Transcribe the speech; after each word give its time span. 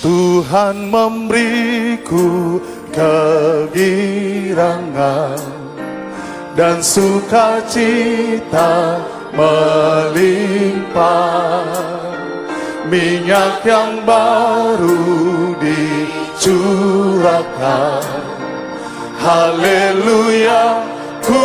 Tuhan 0.00 0.88
memberiku 0.88 2.56
kegirangan 2.88 3.76
dan 6.56 6.80
sukacita 6.80 8.96
melimpah. 9.36 10.08
Minyak 12.88 13.60
yang 13.62 14.02
baru 14.08 15.52
dicurahkan. 15.60 18.00
Haleluya 19.20 20.80
ku 21.20 21.44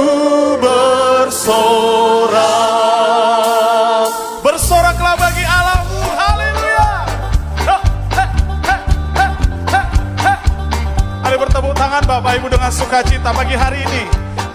bersorak 0.64 1.76
tangan 12.06 12.22
Bapak 12.22 12.38
Ibu 12.38 12.48
dengan 12.54 12.72
sukacita 12.72 13.30
pagi 13.34 13.58
hari 13.58 13.82
ini. 13.82 14.06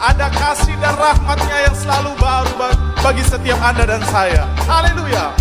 Ada 0.01 0.31
kasih 0.33 0.79
dan 0.81 0.97
rahmatnya 0.97 1.69
yang 1.69 1.77
selalu 1.77 2.17
baru 2.17 2.53
ba- 2.57 2.79
bagi 3.05 3.21
setiap 3.27 3.59
Anda 3.61 3.85
dan 3.85 4.03
saya. 4.09 4.47
Haleluya. 4.65 5.35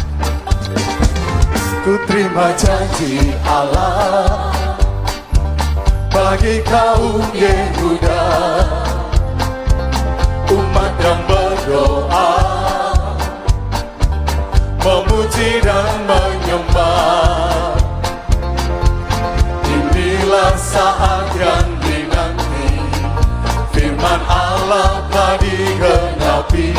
Ku 1.85 1.95
terima 2.09 2.51
janji 2.59 3.31
Allah 3.47 4.51
bagi 6.11 6.59
kaum 6.67 7.23
Yehuda 7.31 8.23
umat 10.51 10.93
yang 10.99 11.21
berdoa 11.23 12.29
memuji 14.83 15.63
dan 15.63 16.03
menyembah 16.03 17.79
inilah 19.71 20.53
saat 20.59 21.31
yang 21.39 21.78
firman 23.99 24.23
Allah 24.31 25.03
telah 25.11 25.35
digenapi 25.43 26.71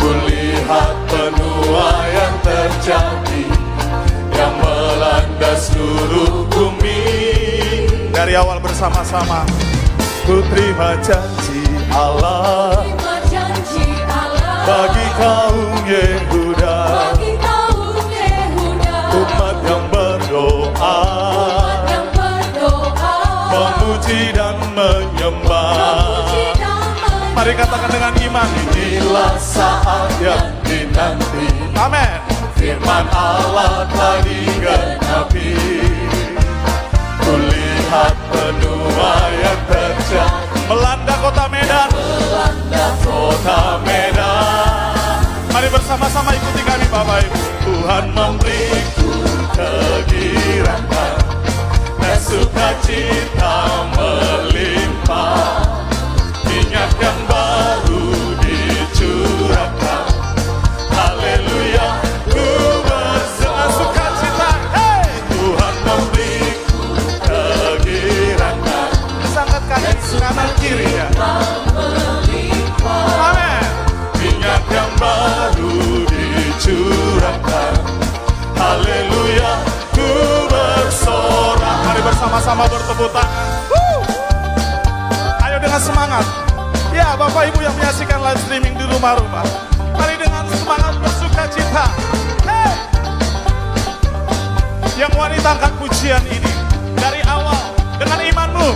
kulihat 0.00 0.94
penuaian 1.04 2.32
terjadi 2.40 3.44
yang 4.32 4.54
melanda 4.56 5.52
seluruh 5.60 6.48
bumi. 6.48 7.04
Dari 8.08 8.40
awal 8.40 8.56
bersama-sama 8.64 9.44
ku 10.24 10.40
terima 10.48 10.96
janji 11.04 11.60
Allah. 11.92 12.80
Bagi 14.64 15.06
kaum 15.20 15.72
Yehuda 15.84 16.39
memuji 23.80 24.28
dan 24.36 24.56
menyembah. 24.76 26.28
Mari 27.32 27.52
katakan 27.56 27.88
dengan 27.88 28.12
iman. 28.12 28.48
Inilah 28.76 29.32
saat 29.40 30.12
yang 30.20 30.52
dinanti. 30.60 31.48
Amin. 31.72 32.20
Firman 32.60 33.08
Allah 33.08 33.88
telah 33.88 34.20
digenapi. 34.20 35.56
Kulihat 37.24 38.14
penuaian 38.28 39.58
terjadi. 39.64 40.44
Melanda 40.68 41.14
kota 41.24 41.44
Medan. 41.48 41.88
Melanda 41.88 42.86
kota 43.00 43.60
Medan. 43.80 45.24
Mari 45.48 45.68
bersama-sama 45.72 46.36
ikuti 46.36 46.60
kami 46.68 46.84
Bapak 46.92 47.24
Ibu. 47.24 47.40
Tuhan 47.64 48.04
memberiku 48.12 49.10
kegirangan 49.56 50.99
sukacita 52.20 53.56
melimpah. 53.96 55.64
Minyak 56.44 56.92
mari 82.50 82.66
bersama-sama 82.66 82.66
bertepuk 82.66 83.10
tangan 83.14 83.48
Woo! 83.70 83.98
Ayo 85.46 85.56
dengan 85.62 85.80
semangat. 85.80 86.26
Ya, 86.90 87.14
Bapak 87.14 87.46
Ibu 87.54 87.62
yang 87.62 87.74
menyaksikan 87.78 88.18
live 88.18 88.40
streaming 88.42 88.74
di 88.74 88.84
rumah-rumah. 88.90 89.46
Mari 89.94 90.18
dengan 90.18 90.42
semangat 90.50 90.98
bersuka 90.98 91.46
cita. 91.46 91.86
Hey! 92.42 92.74
Yang 94.98 95.12
wanita 95.14 95.48
angkat 95.54 95.72
pujian 95.78 96.22
ini 96.26 96.50
dari 96.98 97.22
awal 97.30 97.70
dengan 98.02 98.18
imanmu. 98.18 98.68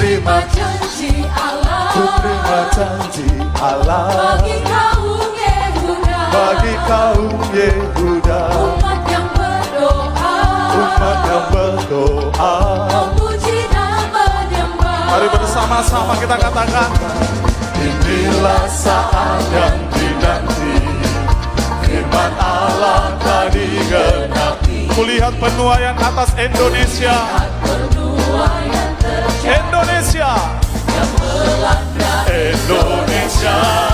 Terima, 0.00 0.40
janji 0.48 1.28
Allah 1.28 1.92
terima 2.24 2.60
janji 2.72 3.28
Allah 3.60 4.08
bagi 4.40 4.56
kaum 4.64 5.28
Yehuda 5.36 6.18
bagi 6.32 6.74
kaum 6.88 7.36
Yehuda, 7.52 8.40
umat 8.80 9.00
yang 9.12 9.28
yang 10.80 11.44
berdoa. 11.52 12.54
memuji 12.88 13.58
dan 13.68 14.08
Mari 15.10 15.26
bersama-sama 15.34 16.14
kita 16.22 16.36
katakan 16.38 16.90
Inilah 17.80 18.64
saat 18.70 19.40
yang 19.50 19.78
dinanti. 19.90 20.76
Firman 21.82 22.32
Allah 22.38 23.16
telah 23.18 23.48
digenapi 23.50 24.86
Kulihat 24.94 25.34
penuaian 25.40 25.96
atas 25.96 26.30
Indonesia. 26.38 27.16
Indonesia. 29.42 30.32
Indonesia 32.30 33.89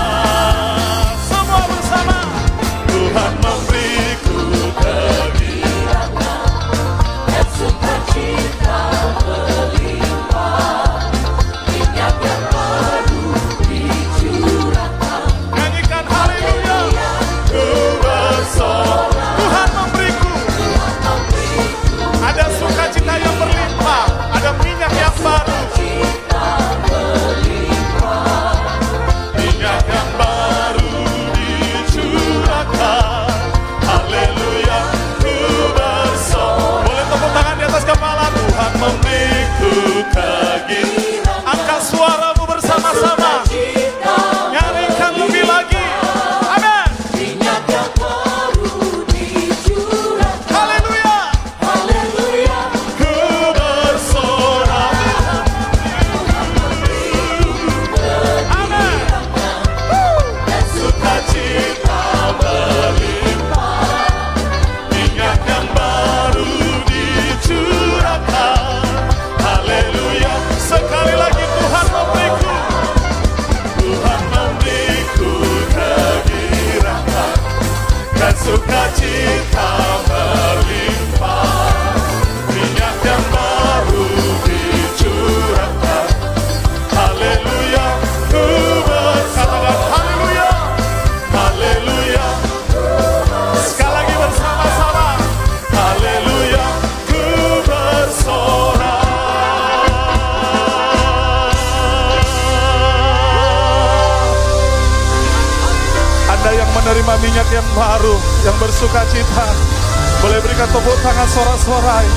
Boleh 110.57 110.73
berikan 110.73 110.81
tepuk 110.81 110.99
tangan 111.05 111.29
sorak-sorai 111.29 112.07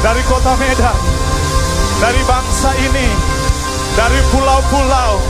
dari 0.00 0.24
kota 0.24 0.56
Medan, 0.56 0.96
dari 2.00 2.16
bangsa 2.24 2.72
ini, 2.80 3.04
dari 3.92 4.16
pulau-pulau. 4.32 5.20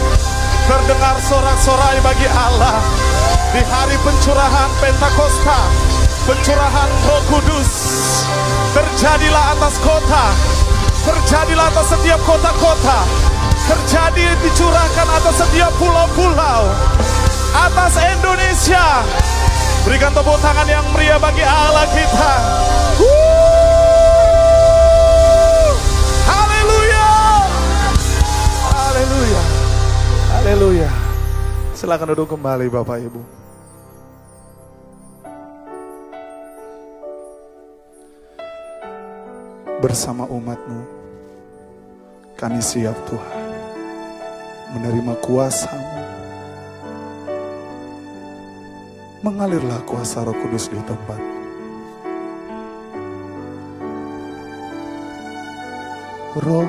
Terdengar 0.70 1.18
sorak-sorai 1.18 1.98
bagi 1.98 2.30
Allah 2.30 2.78
di 3.50 3.58
hari 3.66 3.98
pencurahan 4.06 4.70
Pentakosta, 4.78 5.66
pencurahan 6.22 6.90
Roh 7.10 7.22
Kudus. 7.26 7.70
Terjadilah 8.70 9.58
atas 9.58 9.82
kota, 9.82 10.30
terjadilah 11.02 11.74
atas 11.74 11.90
setiap 11.90 12.22
kota-kota, 12.22 13.02
terjadi 13.66 14.30
dicurahkan 14.46 15.08
atas 15.10 15.42
setiap 15.42 15.74
pulau-pulau, 15.74 16.70
atas 17.66 17.98
Indonesia. 17.98 19.02
Berikan 19.82 20.14
tepuk 20.14 20.38
tangan 20.38 20.68
yang 20.70 20.86
meriah 20.94 21.18
bagi 21.18 21.42
Allah 21.42 21.86
kita. 21.90 22.32
Haleluya. 26.22 27.08
Haleluya. 28.70 29.42
Haleluya. 30.30 30.90
Silakan 31.74 32.14
duduk 32.14 32.30
kembali 32.30 32.70
Bapak 32.70 32.98
Ibu. 33.02 33.22
Bersama 39.82 40.30
umatmu, 40.30 40.86
kami 42.38 42.62
siap 42.62 42.94
Tuhan 43.10 43.50
menerima 44.78 45.18
kuasamu. 45.26 46.01
Mengalirlah 49.22 49.86
kuasa 49.86 50.26
roh 50.26 50.34
kudus 50.34 50.66
di 50.66 50.82
tempat. 50.82 51.22
Roh 56.42 56.66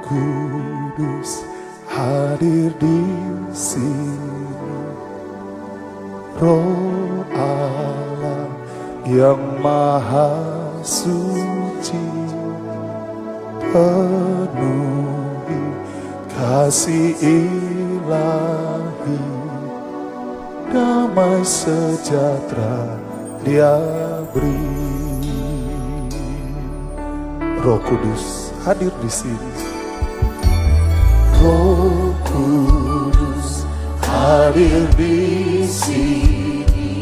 Kudus 0.00 1.44
hadir 1.92 2.72
di 2.80 3.04
sini. 3.52 4.40
Roh 6.40 7.28
Allah 7.36 8.48
yang 9.04 9.60
maha 9.60 10.32
suci 10.80 12.08
penuhi 13.68 15.60
kasih 16.32 17.20
ilahi 17.20 18.62
damai 20.72 21.44
sejahtera 21.44 22.96
dia 23.44 23.76
beri. 24.32 24.56
Roh 27.60 27.78
Kudus 27.84 28.50
hadir 28.64 28.90
di 29.04 29.10
sini. 29.12 29.52
Roh 31.44 32.16
Kudus 32.24 33.68
hadir 34.00 34.88
di 34.96 35.68
sini. 35.68 36.96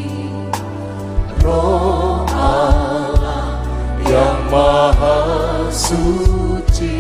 Roh 1.41 2.27
Allah 2.35 3.63
yang 4.05 4.41
maha 4.51 5.23
suci 5.71 6.99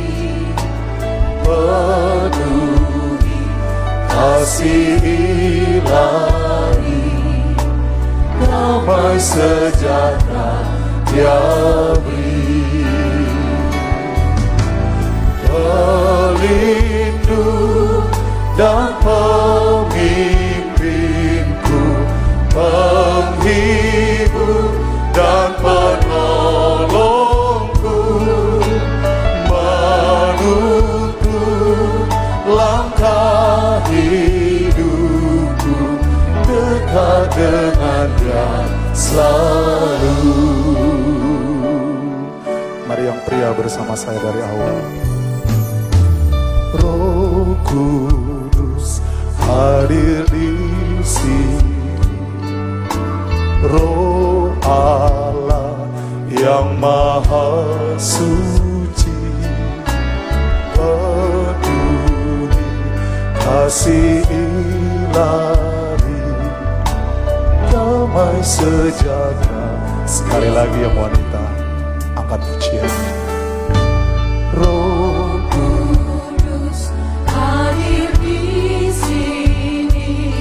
penuhi 1.43 2.70
kasih 4.21 5.01
ilahi 5.81 7.01
damai 8.37 9.17
sejahtera 9.17 10.61
dia 11.09 11.41
beri 12.05 12.61
pelindung 15.49 17.01
dan 18.61 18.93
pemimpinku 19.01 20.45
penghibur 22.53 24.05
dan 25.17 25.57
penolongku 25.65 26.40
dekat 37.41 37.73
dengan 37.73 38.09
dia 38.21 38.49
selalu. 38.93 40.17
Mari 42.85 43.05
yang 43.09 43.21
pria 43.25 43.51
bersama 43.57 43.97
saya 43.97 44.21
dari 44.21 44.41
awal. 44.45 44.77
Roh 46.81 47.57
Kudus 47.65 49.01
hadir 49.41 50.29
di 50.29 50.53
sini. 51.01 51.97
Roh 53.65 54.53
Allah 54.67 55.89
yang 56.29 56.77
maha 56.77 57.65
suci. 57.97 59.17
Peduli 60.77 62.65
kasih 63.41 64.25
damai 65.13 65.70
sejahtera 68.41 69.69
sekali 70.09 70.49
lagi 70.49 70.81
yang 70.81 70.97
wanita 70.97 71.45
angkat 72.17 72.41
pujian 72.41 72.89
Roh 74.57 75.37
Kudus 75.53 76.89
hadir 77.29 78.09
di 78.25 78.89
sini, 78.91 80.33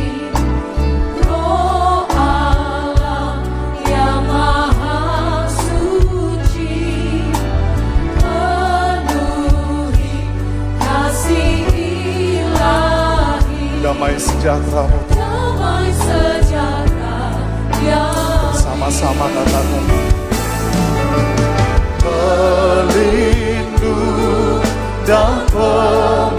Roh 1.28 2.08
Allah 2.16 3.44
yang 3.84 4.24
maha 4.24 5.44
suci, 5.52 7.28
penuhi 8.16 10.16
kasih 10.80 11.68
ilahi, 11.76 13.84
damai 13.84 14.16
sejahtera 14.16 14.88
sama-sama 18.80 19.28
katakan. 19.28 19.84
Pelindung 22.00 23.84
dan 25.04 25.44
pemimpinku 25.52 26.39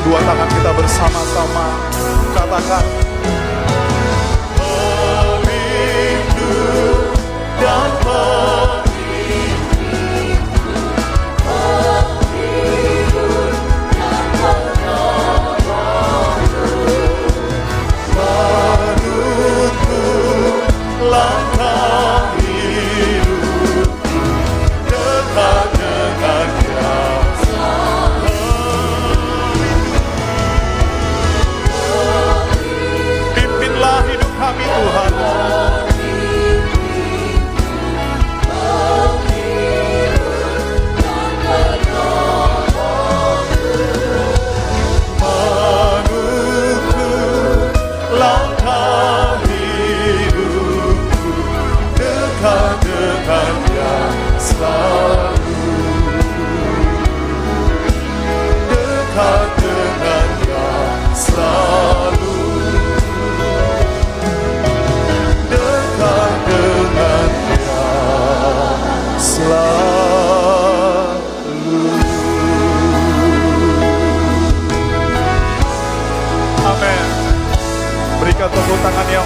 kedua 0.00 0.18
tangan 0.24 0.48
kita 0.48 0.70
bersama-sama. 0.72 1.66
Katakan 2.32 3.03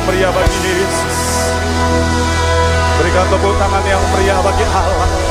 meriah 0.08 0.32
bagi 0.32 0.56
Yesus. 0.64 1.20
Berikan 2.96 3.28
tepuk 3.28 3.54
tangan 3.60 3.84
yang 3.84 4.00
meriah 4.16 4.40
bagi 4.40 4.64
Allah. 4.64 5.27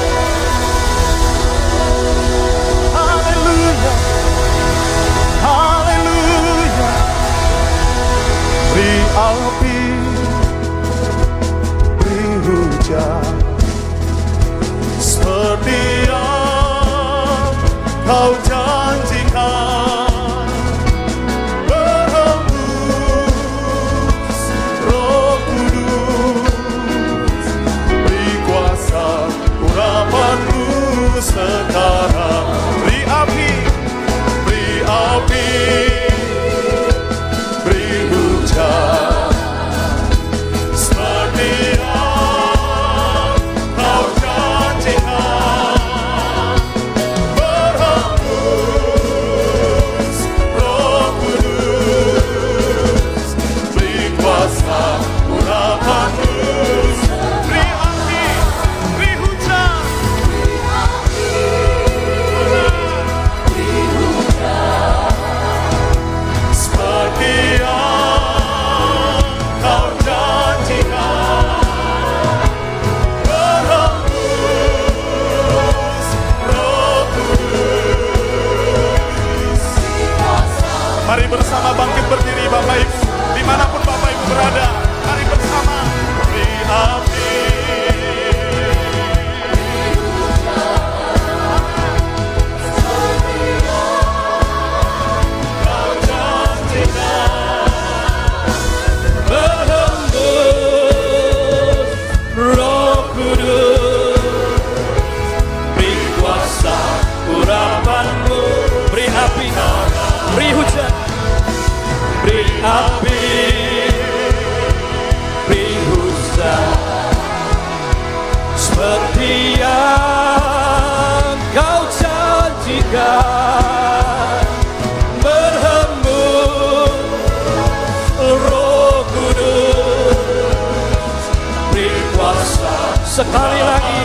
Sekali 133.18 133.66
lagi 133.66 134.02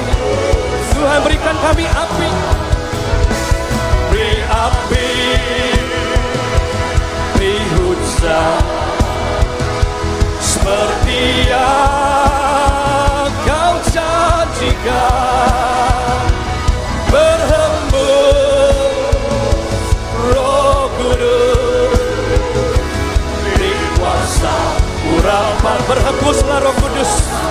Tuhan 0.96 1.20
berikan 1.20 1.52
kami 1.60 1.84
api. 1.84 2.32
Beri 4.08 4.40
api. 4.48 5.12
Beri 7.36 7.60
hujan. 7.76 8.64
Seperti 10.40 11.44
yang 11.52 13.28
kau 13.44 13.76
janjikan. 13.92 14.96
Berhembus 17.12 18.88
roh 20.32 20.88
kudus. 20.96 22.00
Beri 23.44 23.76
kuasa 24.00 24.56
urapan 25.20 25.78
berhembuslah 25.84 26.64
roh 26.64 26.72
kudus 26.80 27.41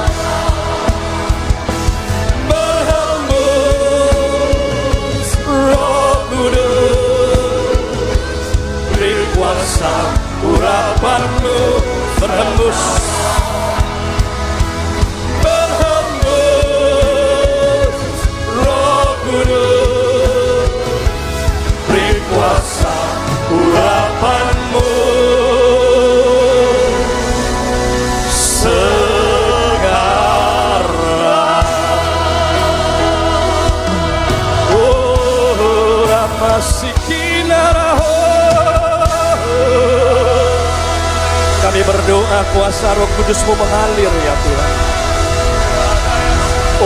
Kami 41.63 41.79
berdoa 41.87 42.39
kuasa 42.51 42.91
roh 42.99 43.07
kudusmu 43.15 43.55
mengalir 43.55 44.11
ya 44.11 44.35
Tuhan 44.35 44.71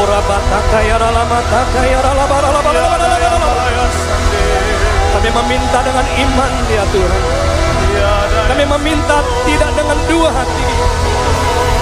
Ora 0.06 0.22
bataka 0.22 0.86
ya 0.86 1.02
rala 1.02 1.26
mataka 1.26 1.82
ya 1.82 1.98
rala 1.98 2.30
barala 2.30 2.62
Kami 5.18 5.30
meminta 5.34 5.80
dengan 5.82 6.06
iman 6.14 6.52
ya 6.70 6.86
Tuhan 6.94 7.24
Kami 8.46 8.64
meminta 8.70 9.18
tidak 9.50 9.72
dengan 9.74 9.98
dua 10.06 10.30
hati 10.30 10.66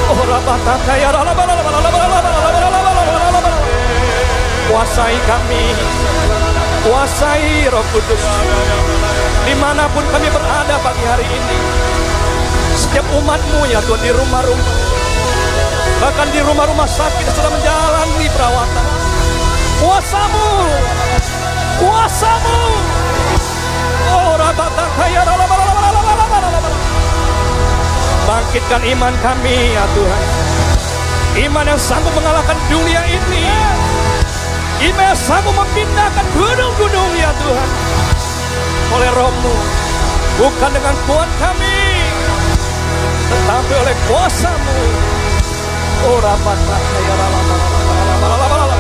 Ora 0.08 0.40
bataka 0.40 0.94
ya 0.96 1.12
rala 1.12 1.36
barala 1.36 1.62
Kuasai 4.72 5.20
kami 5.28 5.64
Kuasai 6.84 7.72
Roh 7.72 7.86
Kudus. 7.96 8.24
Di 9.48 9.56
mana 9.56 9.88
pun 9.96 10.04
kami 10.12 10.28
berada 10.28 10.76
pagi 10.84 11.04
hari 11.08 11.24
ini. 11.24 11.58
Setiap 12.76 13.08
umatmu 13.24 13.64
ya 13.72 13.80
Tuhan 13.88 14.04
di 14.04 14.12
rumah-rumah. 14.12 14.76
Bahkan 16.04 16.28
di 16.36 16.44
rumah-rumah 16.44 16.84
sakit 16.84 17.24
sedang 17.32 17.56
menjalani 17.56 18.28
perawatan. 18.36 18.86
Kuasamu. 19.80 20.50
Kuasamu. 21.80 22.60
Oh 24.12 24.36
rabataka 24.36 25.06
ya 25.08 25.24
ralaba 25.24 25.56
ralaba 25.56 25.82
ralaba 25.88 26.12
ralaba 26.20 26.38
ralaba. 26.44 26.70
Bangkitkan 28.28 28.82
iman 28.92 29.14
kami 29.24 29.56
ya 29.72 29.88
Tuhan. 29.96 30.24
Iman 31.48 31.66
yang 31.72 31.80
sanggup 31.80 32.12
mengalahkan 32.12 32.60
dunia 32.68 33.08
ini. 33.08 33.83
Sanggup 35.24 35.56
memindahkan 35.56 36.26
gunung-gunung 36.36 37.12
ya 37.16 37.32
Tuhan. 37.40 37.70
Oleh 38.92 39.10
rohmu. 39.16 39.56
Bukan 40.36 40.72
dengan 40.76 40.96
kuat 41.08 41.30
kami. 41.40 41.80
Tetapi 43.32 43.74
oleh 43.88 43.96
kuasamu. 44.12 44.80
Oh 46.04 46.20
ya 46.20 46.36
ralaba 47.16 47.56
ralaba 48.20 48.46
ralaba. 48.52 48.76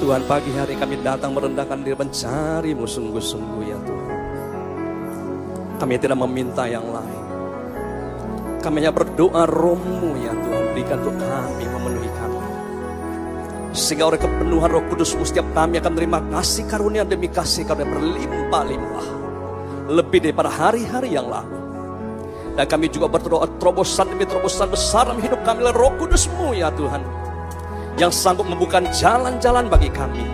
Tuhan 0.00 0.22
pagi 0.24 0.50
hari 0.56 0.74
kami 0.80 0.94
datang 1.04 1.36
merendahkan 1.36 1.84
diri 1.84 2.00
mencarimu 2.00 2.88
sungguh-sungguh 2.88 3.62
ya 3.68 3.78
Tuhan. 3.84 4.08
Kami 5.84 5.94
tidak 6.00 6.16
meminta 6.16 6.64
yang 6.64 6.88
lain. 6.88 7.25
Kami 8.66 8.82
hanya 8.82 8.90
berdoa 8.90 9.46
rohmu 9.46 10.18
ya 10.26 10.34
Tuhan 10.34 10.74
berikan 10.74 10.98
untuk 10.98 11.14
kami 11.22 11.64
memenuhi 11.70 12.10
kami. 12.18 12.38
Sehingga 13.70 14.10
oleh 14.10 14.18
kepenuhan 14.18 14.66
roh 14.74 14.82
kudusmu 14.90 15.22
setiap 15.22 15.46
kami 15.54 15.78
akan 15.78 15.94
terima 15.94 16.18
kasih 16.34 16.66
karunia 16.66 17.06
demi 17.06 17.30
kasih 17.30 17.62
karunia 17.62 17.86
berlimpah-limpah. 17.94 19.06
Lebih 19.86 20.18
daripada 20.18 20.50
hari-hari 20.50 21.14
yang 21.14 21.30
lalu. 21.30 21.54
Dan 22.58 22.66
kami 22.66 22.90
juga 22.90 23.06
berdoa 23.06 23.46
terobosan 23.62 24.10
demi 24.10 24.26
terobosan 24.26 24.66
besar 24.66 25.06
dalam 25.06 25.22
hidup 25.22 25.46
kami 25.46 25.62
oleh 25.62 25.70
roh 25.70 25.94
kudusmu 26.02 26.50
ya 26.58 26.66
Tuhan. 26.74 27.06
Yang 28.02 28.18
sanggup 28.18 28.50
membuka 28.50 28.82
jalan-jalan 28.82 29.70
bagi 29.70 29.94
kami. 29.94 30.26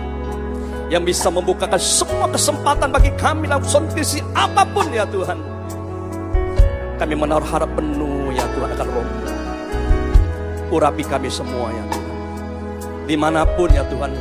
Yang 0.89 1.13
bisa 1.13 1.29
membukakan 1.29 1.77
semua 1.77 2.25
kesempatan 2.33 2.89
bagi 2.89 3.13
kami 3.13 3.45
dalam 3.45 3.61
kondisi 3.61 4.25
apa 4.33 4.65
pun 4.65 4.89
ya 4.89 5.05
Tuhan. 5.05 5.53
Kami 6.93 7.19
menaruh 7.19 7.49
harap 7.49 7.67
penuh 7.73 8.02
ya 8.33 8.45
Tuhan 8.53 8.69
akan 8.73 8.87
roh. 8.89 9.07
Urapi 10.73 11.03
kami 11.05 11.29
semua 11.29 11.69
ya 11.69 11.83
Tuhan. 11.89 12.17
Di 13.05 13.15
mana 13.15 13.45
pun 13.45 13.69
ya 13.69 13.85
Tuhan. 13.87 14.11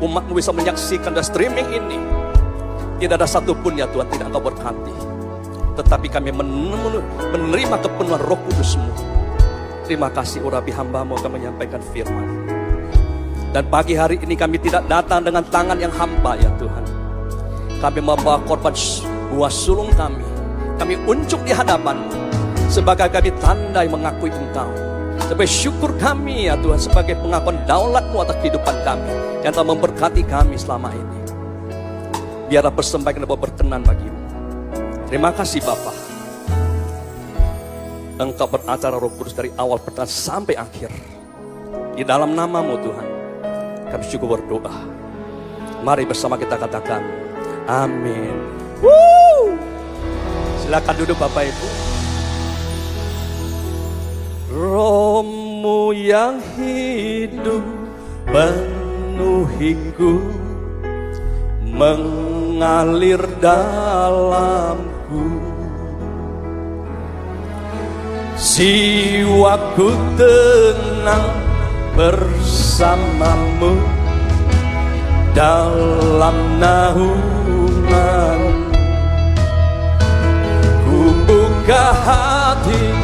Umatmu 0.00 0.32
bisa 0.36 0.50
menyaksikan 0.50 1.12
dan 1.12 1.24
streaming 1.24 1.68
ini. 1.70 1.98
Tidak 3.00 3.14
ada 3.14 3.28
satupun 3.28 3.76
ya 3.76 3.84
Tuhan 3.92 4.08
tidak 4.08 4.32
engkau 4.32 4.42
berkati. 4.48 4.94
Tetapi 5.74 6.06
kami 6.08 6.30
menerima 6.32 7.76
kepenuhan 7.82 8.20
roh 8.22 8.38
kudusmu. 8.48 8.92
Terima 9.84 10.08
kasih 10.08 10.40
urapi 10.40 10.72
hambamu 10.72 11.20
akan 11.20 11.30
menyampaikan 11.36 11.82
firman. 11.92 12.48
Dan 13.52 13.70
pagi 13.70 13.94
hari 13.94 14.18
ini 14.18 14.34
kami 14.34 14.58
tidak 14.58 14.88
datang 14.90 15.22
dengan 15.22 15.44
tangan 15.46 15.78
yang 15.78 15.92
hampa 15.92 16.34
ya 16.40 16.50
Tuhan. 16.58 16.84
Kami 17.78 18.00
membawa 18.00 18.40
korban 18.48 18.74
buah 19.30 19.52
sulung 19.52 19.92
kami. 19.94 20.24
Kami 20.74 20.98
unjuk 21.06 21.38
di 21.46 21.52
hadapanmu. 21.54 22.33
Sebagai 22.68 23.08
kami 23.12 23.30
tanda 23.38 23.84
yang 23.84 23.96
mengakui 23.96 24.32
engkau. 24.32 24.70
Sebagai 25.24 25.50
syukur 25.50 25.94
kami 25.96 26.50
ya 26.50 26.58
Tuhan. 26.58 26.80
Sebagai 26.80 27.14
pengakuan 27.18 27.58
daulatmu 27.64 28.18
atas 28.22 28.36
kehidupan 28.42 28.76
kami. 28.82 29.12
Yang 29.46 29.52
telah 29.60 29.68
memberkati 29.72 30.22
kami 30.26 30.56
selama 30.58 30.90
ini. 30.92 31.20
Biarlah 32.50 32.74
persembahan 32.74 33.24
dapat 33.24 33.38
berkenan 33.50 33.82
bagimu. 33.82 34.20
Terima 35.08 35.30
kasih 35.32 35.62
Bapak. 35.64 35.96
Engkau 38.14 38.46
beracara 38.46 38.94
roh 38.94 39.10
kudus 39.10 39.34
dari 39.34 39.50
awal 39.58 39.82
pertengahan 39.82 40.10
sampai 40.10 40.54
akhir. 40.54 40.90
Di 41.98 42.02
dalam 42.06 42.34
namamu 42.34 42.78
Tuhan. 42.78 43.08
Kami 43.90 44.04
cukup 44.10 44.38
berdoa. 44.38 44.74
Mari 45.82 46.08
bersama 46.08 46.38
kita 46.38 46.58
katakan. 46.58 47.02
Amin. 47.68 48.34
Woo! 48.82 49.56
Silakan 50.64 50.94
duduk 51.00 51.16
Bapak 51.20 51.48
Ibu. 51.48 51.83
Rohmu 54.54 55.90
yang 55.90 56.38
hidup 56.54 57.66
penuhiku 58.30 60.22
mengalir 61.74 63.18
dalamku. 63.42 65.26
Jiwaku 68.38 69.90
tenang 70.14 71.34
bersamamu 71.98 73.74
dalam 75.34 76.62
naungan. 76.62 78.38
Ku 80.86 81.10
buka 81.26 81.90
hati 82.06 83.03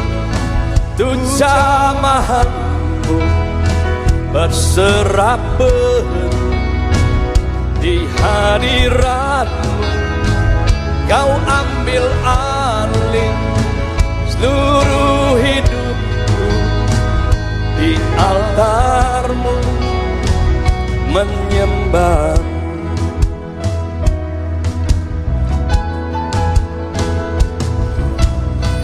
jamahanmu 1.41 3.17
berserah 4.29 5.41
penuh 5.57 6.35
di 7.81 8.05
hadiratmu 8.21 9.81
Kau 11.09 11.31
ambil 11.43 12.05
alih 12.23 13.33
seluruh 14.31 15.35
hidupku 15.43 16.47
Di 17.75 17.91
altarmu 18.15 19.57
menyembah. 21.11 22.39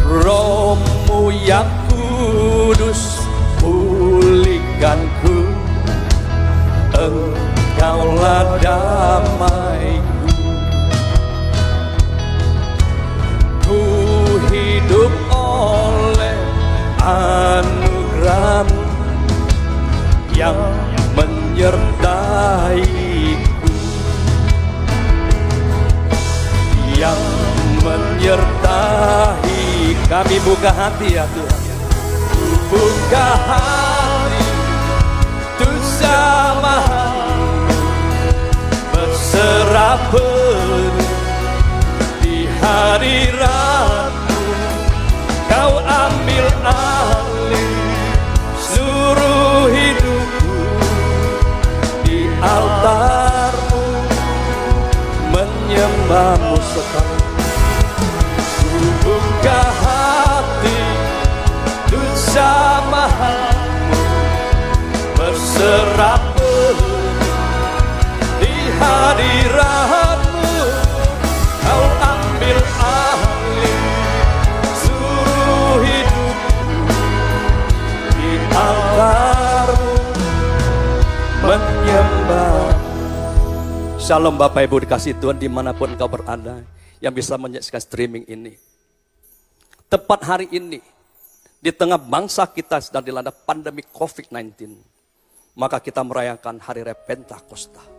Rohmu 0.07 1.31
yang 1.47 1.76
Engkaulah 7.97 8.61
damaiku 8.61 10.29
Ku 13.65 13.81
hidup 14.53 15.09
oleh 15.33 16.37
anugerahmu 17.01 18.85
Yang 20.37 20.61
menyertaiku. 21.17 22.85
Yang 26.93 27.21
menyertai 27.81 29.65
kami. 30.05 30.37
Buka 30.45 30.69
hati 30.69 31.17
ya 31.17 31.25
Tuhan. 31.33 31.61
Buka 32.69 33.27
hati. 33.49 34.45
Tuh 35.57 35.81
sama 35.81 36.96
penuh 39.47 40.91
di 42.19 42.47
hadiratmu 42.59 44.41
kau 45.47 45.73
ambil 45.83 46.47
alih 46.67 47.71
seluruh 48.59 49.71
hidupku 49.71 50.55
di 52.03 52.27
altarmu 52.43 53.87
menyembahmu 55.31 56.55
sekali 56.59 57.26
kau 71.65 71.83
ambil 71.97 72.57
alih 72.77 73.81
hidupku 74.85 75.57
di 78.13 78.35
menyembah 81.41 82.69
Shalom 83.97 84.37
Bapak 84.37 84.63
Ibu 84.69 84.85
dikasih 84.85 85.17
Tuhan 85.17 85.41
di 85.41 85.49
mana 85.49 85.73
pun 85.73 85.97
kau 85.97 86.07
berada 86.07 86.61
yang 87.01 87.11
bisa 87.11 87.35
menyaksikan 87.35 87.81
streaming 87.81 88.23
ini. 88.29 88.55
Tepat 89.89 90.19
hari 90.23 90.47
ini, 90.53 90.79
di 91.59 91.71
tengah 91.73 91.99
bangsa 91.99 92.47
kita 92.47 92.79
sedang 92.79 93.03
dilanda 93.03 93.33
pandemi 93.35 93.83
COVID-19, 93.83 94.77
maka 95.59 95.81
kita 95.81 96.05
merayakan 96.05 96.61
hari 96.61 96.85
raya 96.85 96.95
Pentakosta. 96.95 97.96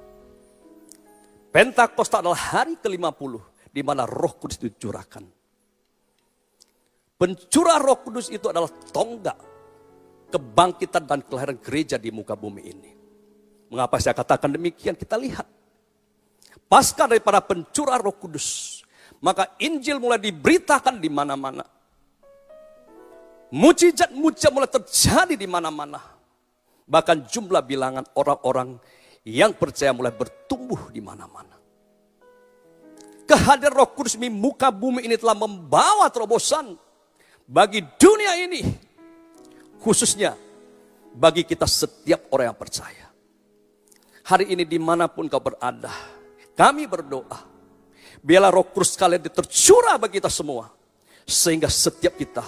Pentakosta 1.48 2.20
adalah 2.20 2.36
hari 2.36 2.76
ke-50 2.76 3.32
di 3.72 3.80
mana 3.80 4.04
roh 4.04 4.36
kudus 4.36 4.60
dicurahkan. 4.60 5.24
Pencurah 7.18 7.78
roh 7.82 7.98
kudus 8.04 8.30
itu 8.30 8.46
adalah 8.46 8.70
tonggak 8.92 9.38
kebangkitan 10.28 11.08
dan 11.08 11.24
kelahiran 11.24 11.58
gereja 11.58 11.96
di 11.96 12.12
muka 12.12 12.36
bumi 12.36 12.62
ini. 12.62 12.90
Mengapa 13.72 13.96
saya 14.00 14.16
katakan 14.16 14.52
demikian? 14.52 14.96
Kita 14.96 15.16
lihat. 15.16 15.48
Pasca 16.68 17.08
daripada 17.08 17.40
pencurah 17.40 17.96
roh 17.96 18.12
kudus, 18.12 18.80
maka 19.24 19.56
Injil 19.56 19.96
mulai 19.96 20.20
diberitakan 20.20 21.00
di 21.00 21.08
mana-mana. 21.08 21.64
Mujizat-mujizat 23.48 24.52
mulai 24.52 24.68
terjadi 24.68 25.32
di 25.32 25.48
mana-mana. 25.48 26.00
Bahkan 26.84 27.24
jumlah 27.24 27.64
bilangan 27.64 28.04
orang-orang 28.16 28.76
yang 29.28 29.52
percaya 29.52 29.92
mulai 29.92 30.08
bertumbuh 30.16 30.88
di 30.88 31.04
mana-mana. 31.04 31.52
Kehadiran 33.28 33.84
roh 33.84 33.92
kudus 33.92 34.16
di 34.16 34.32
muka 34.32 34.72
bumi 34.72 35.04
ini 35.04 35.20
telah 35.20 35.36
membawa 35.36 36.08
terobosan 36.08 36.72
bagi 37.44 37.84
dunia 38.00 38.40
ini. 38.40 38.64
Khususnya 39.84 40.32
bagi 41.12 41.44
kita 41.44 41.68
setiap 41.68 42.32
orang 42.32 42.56
yang 42.56 42.58
percaya. 42.58 43.06
Hari 44.24 44.48
ini 44.48 44.64
di 44.64 44.80
mana 44.80 45.12
pun 45.12 45.28
kau 45.28 45.44
berada, 45.44 45.92
kami 46.56 46.88
berdoa. 46.88 47.44
Biarlah 48.24 48.48
roh 48.48 48.64
kudus 48.64 48.96
kalian 48.96 49.20
ditercurah 49.20 50.00
bagi 50.00 50.24
kita 50.24 50.32
semua. 50.32 50.72
Sehingga 51.28 51.68
setiap 51.68 52.16
kita 52.16 52.44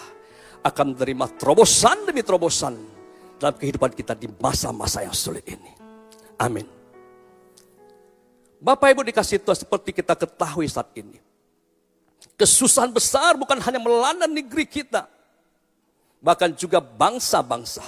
akan 0.64 0.96
menerima 0.96 1.36
terobosan 1.36 2.08
demi 2.08 2.24
terobosan 2.24 2.72
dalam 3.36 3.52
kehidupan 3.52 3.92
kita 3.92 4.16
di 4.16 4.32
masa-masa 4.40 5.04
yang 5.04 5.12
sulit 5.12 5.44
ini. 5.44 5.79
Amin. 6.40 6.64
Bapak 8.60 8.96
Ibu 8.96 9.04
dikasih 9.04 9.44
Tuhan 9.44 9.60
seperti 9.60 9.92
kita 9.92 10.16
ketahui 10.16 10.64
saat 10.64 10.88
ini. 10.96 11.20
Kesusahan 12.36 12.88
besar 12.88 13.36
bukan 13.36 13.60
hanya 13.60 13.76
melanda 13.76 14.24
negeri 14.24 14.64
kita. 14.64 15.04
Bahkan 16.24 16.56
juga 16.56 16.80
bangsa-bangsa. 16.80 17.84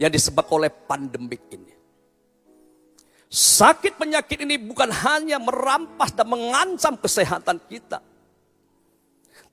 Yang 0.00 0.20
disebabkan 0.20 0.64
oleh 0.64 0.72
pandemik 0.72 1.44
ini. 1.52 1.72
Sakit 3.28 3.96
penyakit 3.96 4.44
ini 4.44 4.56
bukan 4.60 4.88
hanya 4.92 5.40
merampas 5.40 6.12
dan 6.12 6.28
mengancam 6.28 6.96
kesehatan 6.96 7.60
kita. 7.68 8.00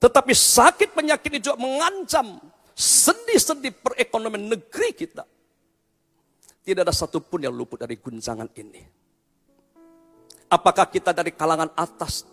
Tetapi 0.00 0.32
sakit 0.32 0.96
penyakit 0.96 1.28
ini 1.32 1.40
juga 1.44 1.60
mengancam 1.60 2.40
sendi-sendi 2.72 3.72
perekonomian 3.72 4.48
negeri 4.48 4.96
kita. 4.96 5.24
Tidak 6.60 6.84
ada 6.84 6.92
satupun 6.92 7.40
yang 7.44 7.56
luput 7.56 7.80
dari 7.80 7.96
guncangan 7.96 8.52
ini. 8.60 8.82
Apakah 10.50 10.86
kita 10.90 11.14
dari 11.14 11.32
kalangan 11.32 11.72
atas? 11.78 12.26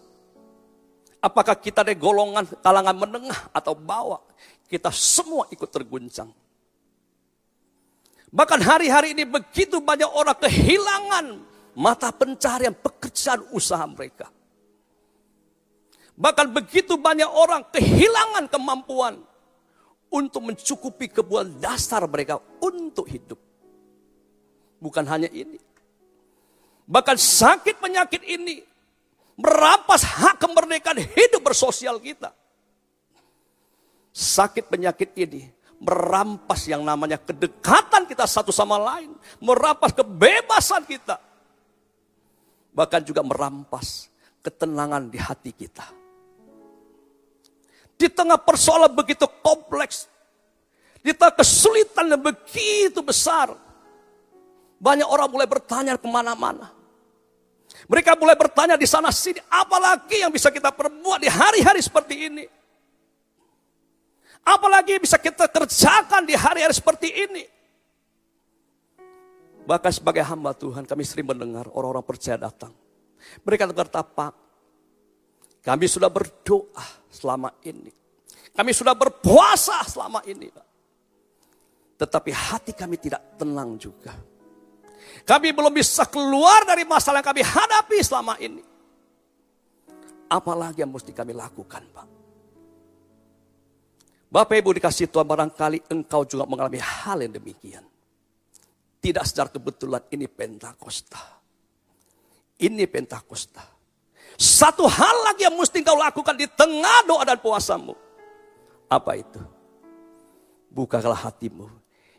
Apakah 1.21 1.57
kita 1.57 1.81
dari 1.81 1.97
golongan 1.97 2.45
kalangan 2.59 2.97
menengah 2.97 3.53
atau 3.55 3.73
bawah? 3.73 4.21
Kita 4.67 4.91
semua 4.91 5.47
ikut 5.49 5.69
terguncang. 5.71 6.29
Bahkan 8.27 8.59
hari-hari 8.59 9.15
ini 9.15 9.23
begitu 9.23 9.79
banyak 9.79 10.11
orang 10.11 10.35
kehilangan 10.35 11.25
mata 11.79 12.11
pencarian 12.11 12.75
pekerjaan 12.75 13.47
usaha 13.55 13.85
mereka. 13.87 14.27
Bahkan 16.17 16.51
begitu 16.51 16.97
banyak 16.97 17.29
orang 17.29 17.63
kehilangan 17.71 18.49
kemampuan 18.49 19.21
untuk 20.09 20.41
mencukupi 20.41 21.07
kebutuhan 21.13 21.61
dasar 21.61 22.03
mereka 22.09 22.41
untuk 22.59 23.05
hidup. 23.07 23.46
Bukan 24.77 25.05
hanya 25.09 25.29
ini. 25.33 25.57
Bahkan 26.87 27.17
sakit 27.19 27.83
penyakit 27.83 28.23
ini 28.23 28.63
merampas 29.37 30.01
hak 30.07 30.39
kemerdekaan 30.39 30.97
hidup 31.03 31.41
bersosial 31.43 31.99
kita. 31.99 32.31
Sakit 34.15 34.65
penyakit 34.71 35.13
ini 35.13 35.45
merampas 35.77 36.65
yang 36.65 36.81
namanya 36.81 37.21
kedekatan 37.21 38.09
kita 38.09 38.25
satu 38.25 38.49
sama 38.49 38.81
lain, 38.81 39.13
merampas 39.41 39.93
kebebasan 39.93 40.87
kita. 40.89 41.21
Bahkan 42.73 43.01
juga 43.05 43.21
merampas 43.21 44.09
ketenangan 44.41 45.09
di 45.09 45.19
hati 45.21 45.51
kita. 45.53 45.85
Di 47.97 48.09
tengah 48.13 48.37
persoalan 48.37 48.93
begitu 48.93 49.25
kompleks, 49.41 50.05
di 51.01 51.13
tengah 51.13 51.33
kesulitan 51.33 52.13
yang 52.13 52.21
begitu 52.21 53.01
besar, 53.01 53.53
banyak 54.77 55.05
orang 55.09 55.29
mulai 55.29 55.49
bertanya 55.49 55.97
ke 55.97 56.07
mana-mana. 56.09 56.73
Mereka 57.87 58.17
mulai 58.17 58.37
bertanya 58.37 58.75
di 58.77 58.87
sana 58.89 59.13
sini, 59.13 59.41
apalagi 59.49 60.21
yang 60.21 60.31
bisa 60.33 60.49
kita 60.49 60.73
perbuat 60.73 61.19
di 61.21 61.29
hari-hari 61.29 61.81
seperti 61.81 62.15
ini. 62.29 62.45
Apalagi 64.47 64.95
bisa 65.03 65.19
kita 65.19 65.51
kerjakan 65.51 66.23
di 66.23 66.31
hari-hari 66.31 66.71
seperti 66.71 67.11
ini. 67.11 67.43
Bahkan 69.67 69.91
sebagai 69.91 70.23
hamba 70.23 70.55
Tuhan 70.55 70.87
kami 70.87 71.03
sering 71.03 71.27
mendengar 71.27 71.67
orang-orang 71.67 72.05
percaya 72.07 72.39
datang. 72.39 72.71
Mereka 73.43 73.67
berkata, 73.67 74.31
kami 75.59 75.85
sudah 75.91 76.07
berdoa 76.07 76.87
selama 77.11 77.51
ini. 77.67 77.91
Kami 78.55 78.71
sudah 78.71 78.95
berpuasa 78.95 79.83
selama 79.83 80.23
ini. 80.23 80.47
Tetapi 81.99 82.31
hati 82.31 82.71
kami 82.71 82.95
tidak 82.95 83.35
tenang 83.35 83.75
juga. 83.75 84.15
Kami 85.27 85.51
belum 85.51 85.75
bisa 85.75 86.07
keluar 86.07 86.63
dari 86.63 86.87
masalah 86.87 87.19
yang 87.19 87.29
kami 87.31 87.43
hadapi 87.43 87.97
selama 87.99 88.33
ini. 88.39 88.63
Apalagi 90.27 90.83
yang 90.83 90.91
mesti 90.91 91.11
kami 91.15 91.31
lakukan 91.31 91.83
Pak. 91.91 92.07
Bapak 94.27 94.55
Ibu 94.59 94.75
dikasih 94.75 95.07
Tuhan 95.07 95.23
barangkali 95.23 95.87
engkau 95.87 96.27
juga 96.27 96.43
mengalami 96.43 96.83
hal 96.83 97.23
yang 97.23 97.31
demikian. 97.31 97.83
Tidak 98.99 99.23
secara 99.23 99.47
kebetulan 99.47 100.03
ini 100.11 100.27
Pentakosta. 100.27 101.39
Ini 102.59 102.83
Pentakosta. 102.91 103.63
Satu 104.35 104.83
hal 104.83 105.31
lagi 105.31 105.47
yang 105.47 105.55
mesti 105.55 105.79
engkau 105.79 105.95
lakukan 105.95 106.35
di 106.35 106.43
tengah 106.51 107.07
doa 107.07 107.23
dan 107.23 107.39
puasamu. 107.39 107.95
Apa 108.91 109.15
itu? 109.15 109.39
Bukalah 110.71 111.31
hatimu. 111.31 111.71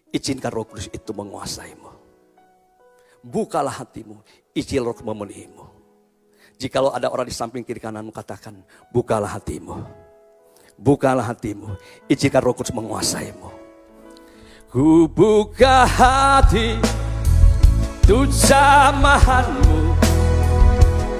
Izinkan 0.09 0.49
roh 0.49 0.65
kudus 0.65 0.89
itu 0.89 1.13
menguasaimu 1.13 1.98
bukalah 3.23 3.83
hatimu, 3.83 4.21
isi 4.55 4.79
roh 4.79 4.95
memenuhimu. 4.95 5.65
Jikalau 6.59 6.91
ada 6.91 7.07
orang 7.07 7.31
di 7.31 7.35
samping 7.35 7.63
kiri 7.63 7.79
kananmu 7.79 8.11
katakan, 8.11 8.59
bukalah 8.91 9.39
hatimu. 9.39 9.79
Bukalah 10.79 11.35
hatimu, 11.35 11.75
izinkan 12.11 12.43
roh 12.43 12.55
kudus 12.55 12.75
menguasaimu. 12.75 13.51
Ku 14.69 15.07
buka 15.11 15.87
hati, 15.87 16.79
tu 18.07 18.27
jamahanmu, 18.27 19.97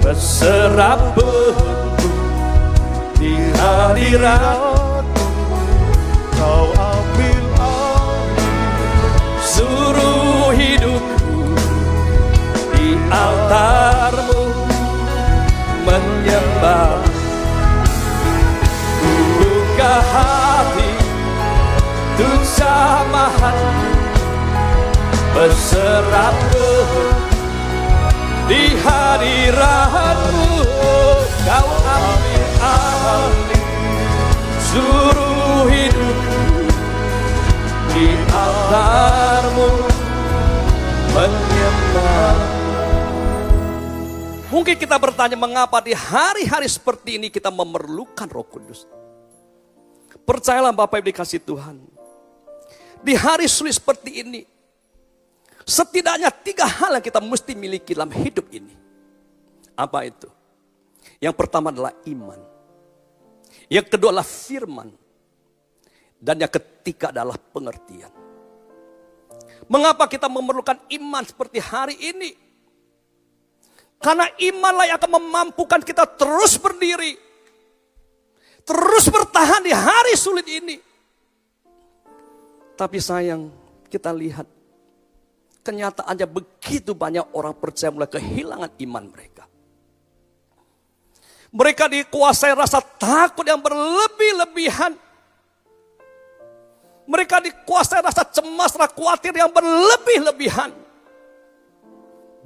berserah 0.03 1.01
di 3.19 3.35
hadirat 3.59 5.03
Kau 6.39 6.78
altarmu 13.09 14.41
menyembah 15.85 17.01
Ku 19.01 19.13
buka 19.41 19.95
hati 20.13 20.91
untuk 22.19 22.43
samahan 22.43 23.59
berserah 25.31 26.35
di 28.49 28.75
hadiratmu 28.75 30.51
kau 31.47 31.69
ambil 31.79 32.45
alih 32.59 33.63
suruh 34.59 35.63
hidupku 35.69 36.67
di 37.93 38.07
altarmu 38.33 39.69
menyembah. 41.15 42.58
Mungkin 44.49 44.81
kita 44.81 44.97
bertanya 44.97 45.37
mengapa 45.37 45.77
di 45.77 45.93
hari-hari 45.93 46.65
seperti 46.65 47.21
ini 47.21 47.29
kita 47.29 47.53
memerlukan 47.53 48.25
roh 48.33 48.45
kudus. 48.45 48.89
Percayalah 50.25 50.73
Bapak 50.73 51.05
Ibu 51.05 51.13
dikasih 51.13 51.41
Tuhan. 51.45 51.77
Di 53.05 53.13
hari 53.13 53.45
sulit 53.45 53.77
seperti 53.77 54.25
ini. 54.25 54.41
Setidaknya 55.69 56.33
tiga 56.33 56.65
hal 56.65 56.97
yang 56.97 57.05
kita 57.05 57.21
mesti 57.21 57.53
miliki 57.53 57.93
dalam 57.93 58.09
hidup 58.09 58.49
ini. 58.49 58.73
Apa 59.77 60.09
itu? 60.09 60.25
Yang 61.21 61.35
pertama 61.37 61.69
adalah 61.69 61.93
iman. 62.09 62.41
Yang 63.69 63.85
kedua 63.93 64.09
adalah 64.09 64.25
firman. 64.25 64.89
Dan 66.17 66.41
yang 66.41 66.49
ketiga 66.49 67.13
adalah 67.13 67.37
pengertian. 67.37 68.09
Mengapa 69.69 70.09
kita 70.09 70.25
memerlukan 70.25 70.81
iman 70.89 71.21
seperti 71.21 71.61
hari 71.61 71.95
ini? 72.01 72.48
Karena 73.99 74.31
imanlah 74.39 74.87
yang 74.87 74.97
akan 74.97 75.11
memampukan 75.19 75.83
kita 75.83 76.07
terus 76.15 76.55
berdiri. 76.55 77.19
Terus 78.63 79.05
bertahan 79.11 79.59
di 79.59 79.75
hari 79.75 80.15
sulit 80.15 80.47
ini. 80.47 80.79
Tapi 82.79 82.95
sayang 82.95 83.51
kita 83.91 84.15
lihat 84.15 84.47
kenyataannya 85.67 86.27
begitu 86.31 86.95
banyak 86.95 87.27
orang 87.35 87.51
percaya 87.59 87.91
mulai 87.91 88.07
kehilangan 88.07 88.71
iman 88.87 89.03
mereka. 89.11 89.43
Mereka 91.51 91.91
dikuasai 91.91 92.55
rasa 92.55 92.79
takut 92.79 93.43
yang 93.43 93.59
berlebih-lebihan. 93.59 94.95
Mereka 97.09 97.41
dikuasai 97.41 97.99
rasa 97.99 98.21
cemas, 98.31 98.71
rasa 98.77 98.93
khawatir 98.95 99.33
yang 99.35 99.51
berlebih-lebihan. 99.51 100.71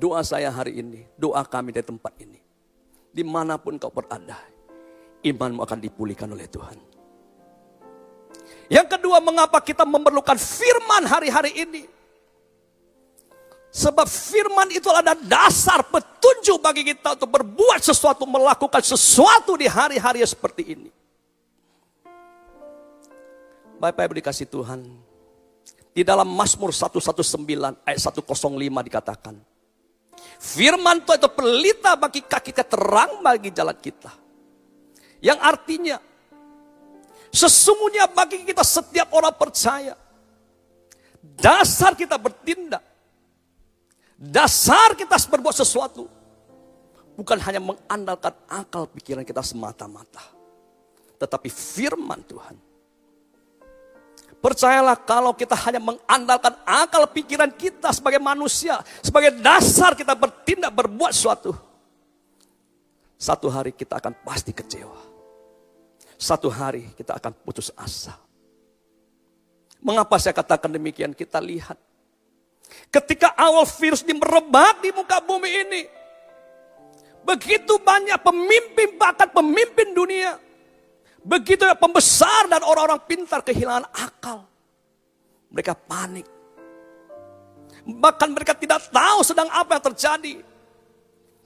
Doa 0.03 0.19
saya 0.19 0.51
hari 0.51 0.83
ini, 0.83 1.07
doa 1.15 1.47
kami 1.47 1.71
di 1.71 1.79
tempat 1.79 2.11
ini. 2.19 2.35
Di 3.07 3.23
mana 3.23 3.55
pun 3.55 3.79
kau 3.79 3.87
berada, 3.87 4.35
imanmu 5.23 5.63
akan 5.63 5.79
dipulihkan 5.79 6.27
oleh 6.27 6.43
Tuhan. 6.51 6.75
Yang 8.67 8.99
kedua, 8.99 9.23
mengapa 9.23 9.63
kita 9.63 9.87
memerlukan 9.87 10.35
firman 10.35 11.07
hari-hari 11.07 11.55
ini? 11.55 11.87
Sebab 13.71 14.03
firman 14.03 14.75
itu 14.75 14.91
adalah 14.91 15.15
dasar 15.15 15.87
petunjuk 15.87 16.59
bagi 16.59 16.83
kita 16.83 17.15
untuk 17.15 17.39
berbuat 17.39 17.79
sesuatu, 17.79 18.27
melakukan 18.27 18.83
sesuatu 18.83 19.55
di 19.55 19.71
hari-hari 19.71 20.19
seperti 20.27 20.75
ini. 20.75 20.91
Bapak 23.79 24.11
Ibu 24.11 24.19
dikasih 24.19 24.51
Tuhan. 24.51 24.83
Di 25.95 26.03
dalam 26.03 26.27
Mazmur 26.27 26.75
119 26.75 27.87
ayat 27.87 27.99
105 28.03 28.51
dikatakan. 28.83 29.52
Firman 30.43 31.01
Tuhan 31.07 31.17
itu 31.23 31.31
pelita 31.31 31.95
bagi 31.95 32.21
kaki 32.23 32.51
kita, 32.51 32.67
terang 32.67 33.23
bagi 33.23 33.49
jalan 33.49 33.77
kita. 33.79 34.11
Yang 35.23 35.39
artinya, 35.39 35.97
sesungguhnya 37.31 38.11
bagi 38.11 38.43
kita 38.43 38.59
setiap 38.59 39.15
orang 39.15 39.31
percaya, 39.39 39.95
dasar 41.39 41.95
kita 41.95 42.19
bertindak, 42.19 42.83
dasar 44.19 44.99
kita 44.99 45.15
berbuat 45.31 45.55
sesuatu, 45.55 46.11
bukan 47.15 47.39
hanya 47.39 47.63
mengandalkan 47.63 48.35
akal 48.51 48.83
pikiran 48.91 49.23
kita 49.23 49.39
semata-mata, 49.39 50.27
tetapi 51.23 51.47
firman 51.47 52.19
Tuhan 52.27 52.55
Percayalah 54.43 54.99
kalau 55.07 55.31
kita 55.31 55.55
hanya 55.55 55.79
mengandalkan 55.79 56.51
akal 56.67 57.07
pikiran 57.07 57.47
kita 57.47 57.95
sebagai 57.95 58.19
manusia, 58.19 58.83
sebagai 58.99 59.39
dasar 59.39 59.95
kita 59.95 60.11
bertindak 60.19 60.67
berbuat 60.67 61.15
suatu. 61.15 61.55
Satu 63.15 63.47
hari 63.47 63.71
kita 63.71 64.03
akan 64.03 64.11
pasti 64.27 64.51
kecewa. 64.51 64.99
Satu 66.19 66.51
hari 66.51 66.91
kita 66.91 67.15
akan 67.15 67.31
putus 67.39 67.71
asa. 67.71 68.19
Mengapa 69.79 70.19
saya 70.19 70.35
katakan 70.35 70.75
demikian? 70.75 71.15
Kita 71.15 71.39
lihat. 71.39 71.79
Ketika 72.91 73.31
awal 73.39 73.63
virus 73.63 74.03
ini 74.03 74.19
merebak 74.19 74.83
di 74.83 74.91
muka 74.91 75.23
bumi 75.23 75.51
ini. 75.55 75.81
Begitu 77.23 77.79
banyak 77.79 78.19
pemimpin, 78.19 78.99
bahkan 78.99 79.31
pemimpin 79.31 79.95
dunia 79.95 80.35
Begitu 81.23 81.63
ya 81.63 81.75
pembesar 81.79 82.51
dan 82.51 82.59
orang-orang 82.67 82.99
pintar 83.07 83.39
kehilangan 83.39 83.87
akal. 83.95 84.43
Mereka 85.55 85.71
panik. 85.87 86.27
Bahkan 87.83 88.29
mereka 88.35 88.51
tidak 88.55 88.91
tahu 88.91 89.19
sedang 89.23 89.47
apa 89.47 89.79
yang 89.79 89.83
terjadi. 89.87 90.35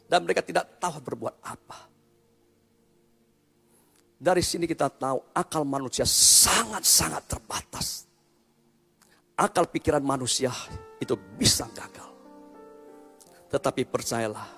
Dan 0.10 0.26
mereka 0.26 0.42
tidak 0.42 0.82
tahu 0.82 0.98
berbuat 0.98 1.36
apa. 1.46 1.78
Dari 4.18 4.42
sini 4.42 4.66
kita 4.66 4.90
tahu 4.90 5.30
akal 5.38 5.62
manusia 5.62 6.02
sangat-sangat 6.10 7.30
terbatas. 7.30 8.10
Akal 9.38 9.70
pikiran 9.70 10.02
manusia 10.02 10.50
itu 10.98 11.14
bisa 11.38 11.70
gagal. 11.70 12.10
Tetapi 13.54 13.86
percayalah, 13.86 14.50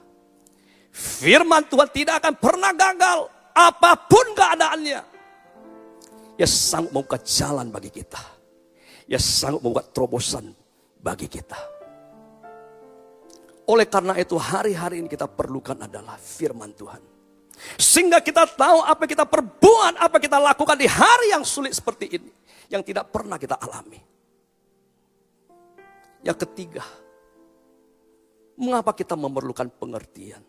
firman 0.95 1.67
Tuhan 1.67 1.91
tidak 1.91 2.23
akan 2.23 2.33
pernah 2.39 2.71
gagal 2.71 3.27
apa 3.51 3.91
pun 4.07 4.25
keadaannya. 4.31 5.08
Ya 6.39 6.47
sanggup 6.47 6.95
membuka 6.95 7.19
jalan 7.19 7.67
bagi 7.67 7.91
kita. 7.91 8.23
Ya 9.11 9.19
sanggup 9.19 9.59
membuat 9.59 9.91
terobosan 9.91 10.55
bagi 11.03 11.27
kita. 11.27 11.59
Oleh 13.67 13.83
karena 13.91 14.15
itu 14.15 14.39
hari-hari 14.39 15.03
ini 15.03 15.11
kita 15.11 15.27
perlukan 15.27 15.75
adalah 15.83 16.15
firman 16.15 16.71
Tuhan. 16.71 17.03
Sehingga 17.75 18.23
kita 18.23 18.47
tahu 18.55 18.87
apa 18.87 19.03
kita 19.03 19.27
perbuat, 19.27 19.99
apa 19.99 20.15
kita 20.15 20.39
lakukan 20.39 20.79
di 20.79 20.87
hari 20.87 21.35
yang 21.35 21.43
sulit 21.43 21.75
seperti 21.75 22.07
ini. 22.07 22.31
Yang 22.71 22.95
tidak 22.95 23.11
pernah 23.11 23.35
kita 23.35 23.59
alami. 23.59 23.99
Yang 26.23 26.47
ketiga, 26.47 26.87
mengapa 28.55 28.95
kita 28.95 29.19
memerlukan 29.19 29.67
pengertian? 29.75 30.39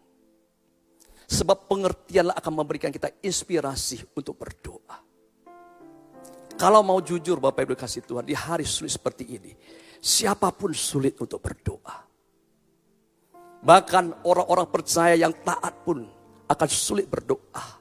Sebab 1.27 1.67
pengertianlah 1.67 2.39
akan 2.39 2.53
memberikan 2.63 2.95
kita 2.95 3.11
inspirasi 3.27 4.07
untuk 4.15 4.39
berdoa. 4.39 5.10
Kalau 6.61 6.85
mau 6.85 7.01
jujur 7.01 7.41
Bapak 7.41 7.65
Ibu 7.65 7.73
kasih 7.73 8.05
Tuhan 8.05 8.21
di 8.21 8.37
hari 8.37 8.69
sulit 8.69 8.93
seperti 8.93 9.25
ini. 9.25 9.57
Siapa 9.97 10.53
pun 10.53 10.77
sulit 10.77 11.17
untuk 11.17 11.41
berdoa. 11.41 12.05
Bahkan 13.65 14.29
orang-orang 14.29 14.69
percaya 14.69 15.17
yang 15.17 15.33
taat 15.41 15.73
pun 15.81 16.05
akan 16.45 16.69
sulit 16.69 17.09
berdoa. 17.09 17.81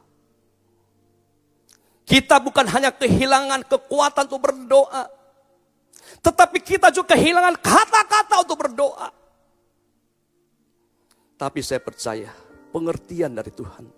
Kita 2.08 2.40
bukan 2.40 2.72
hanya 2.72 2.96
kehilangan 2.96 3.68
kekuatan 3.68 4.32
untuk 4.32 4.48
berdoa. 4.48 5.12
Tetapi 6.24 6.64
kita 6.64 6.88
juga 6.96 7.20
kehilangan 7.20 7.60
kata-kata 7.60 8.48
untuk 8.48 8.64
berdoa. 8.64 9.12
Tapi 11.36 11.60
saya 11.60 11.84
percaya 11.84 12.32
pengertian 12.72 13.36
dari 13.36 13.52
Tuhan. 13.52 13.92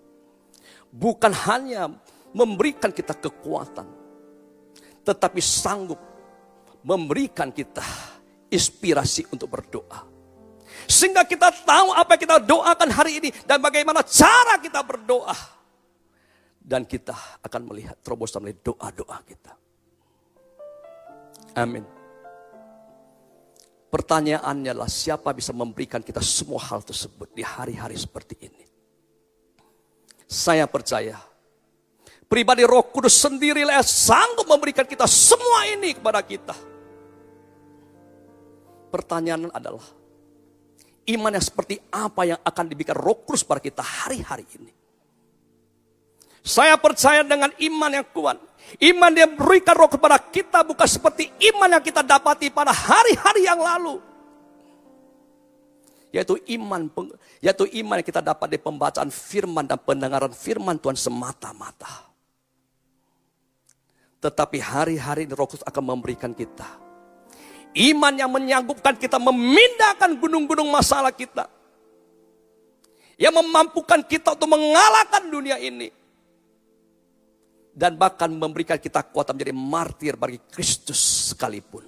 Bukan 0.90 1.32
hanya 1.46 1.86
memberikan 2.34 2.90
kita 2.90 3.14
kekuatan 3.14 4.01
tetapi 5.02 5.42
sanggup 5.42 5.98
memberikan 6.82 7.50
kita 7.50 7.82
inspirasi 8.50 9.26
untuk 9.30 9.50
berdoa. 9.50 10.06
Sehingga 10.86 11.22
kita 11.22 11.52
tahu 11.62 11.94
apa 11.94 12.16
yang 12.16 12.22
kita 12.26 12.36
doakan 12.42 12.90
hari 12.90 13.22
ini 13.22 13.28
dan 13.46 13.62
bagaimana 13.62 14.02
cara 14.02 14.58
kita 14.58 14.82
berdoa. 14.82 15.36
Dan 16.62 16.86
kita 16.86 17.42
akan 17.42 17.62
melihat 17.66 17.98
terobosan 18.06 18.46
melalui 18.46 18.62
doa-doa 18.62 19.18
kita. 19.26 19.52
Amin. 21.58 21.82
Pertanyaannya 23.92 24.70
adalah 24.72 24.88
siapa 24.88 25.34
bisa 25.36 25.52
memberikan 25.52 26.00
kita 26.00 26.22
semua 26.22 26.62
hal 26.64 26.80
tersebut 26.86 27.34
di 27.34 27.44
hari-hari 27.44 27.98
seperti 27.98 28.40
ini. 28.40 28.64
Saya 30.24 30.64
percaya 30.64 31.18
Pribadi 32.32 32.64
roh 32.64 32.88
kudus 32.88 33.20
sendirilah 33.20 33.76
yang 33.76 33.84
sanggup 33.84 34.48
memberikan 34.48 34.88
kita 34.88 35.04
semua 35.04 35.68
ini 35.68 35.92
kepada 35.92 36.24
kita. 36.24 36.56
Pertanyaan 38.88 39.52
adalah, 39.52 39.84
iman 41.12 41.28
yang 41.28 41.44
seperti 41.44 41.76
apa 41.92 42.24
yang 42.24 42.40
akan 42.40 42.64
diberikan 42.72 42.96
roh 42.96 43.20
kudus 43.20 43.44
pada 43.44 43.60
kita 43.60 43.84
hari-hari 43.84 44.48
ini? 44.56 44.72
Saya 46.40 46.80
percaya 46.80 47.20
dengan 47.20 47.52
iman 47.52 48.00
yang 48.00 48.08
kuat. 48.16 48.40
Iman 48.80 49.12
yang 49.12 49.36
berikan 49.36 49.76
roh 49.76 49.92
kepada 49.92 50.16
kita 50.16 50.64
bukan 50.64 50.88
seperti 50.88 51.28
iman 51.52 51.68
yang 51.68 51.84
kita 51.84 52.00
dapati 52.00 52.48
pada 52.48 52.72
hari-hari 52.72 53.44
yang 53.44 53.60
lalu. 53.60 54.00
Yaitu 56.16 56.40
iman 56.56 56.88
yaitu 57.44 57.68
iman 57.84 58.00
yang 58.00 58.08
kita 58.08 58.24
dapat 58.24 58.56
di 58.56 58.56
pembacaan 58.56 59.12
firman 59.12 59.68
dan 59.68 59.76
pendengaran 59.76 60.32
firman 60.32 60.80
Tuhan 60.80 60.96
semata-mata. 60.96 62.11
Tetapi 64.22 64.62
hari-hari 64.62 65.26
ini 65.26 65.34
roh 65.34 65.50
kudus 65.50 65.66
akan 65.66 65.82
memberikan 65.82 66.30
kita. 66.30 66.78
Iman 67.74 68.14
yang 68.14 68.30
menyanggupkan 68.30 68.94
kita 68.94 69.18
memindahkan 69.18 70.14
gunung-gunung 70.22 70.70
masalah 70.70 71.10
kita. 71.10 71.50
Yang 73.18 73.42
memampukan 73.42 74.06
kita 74.06 74.38
untuk 74.38 74.54
mengalahkan 74.54 75.26
dunia 75.26 75.58
ini. 75.58 75.90
Dan 77.74 77.98
bahkan 77.98 78.30
memberikan 78.30 78.78
kita 78.78 79.02
kuat 79.10 79.34
menjadi 79.34 79.50
martir 79.56 80.14
bagi 80.14 80.38
Kristus 80.38 81.34
sekalipun. 81.34 81.82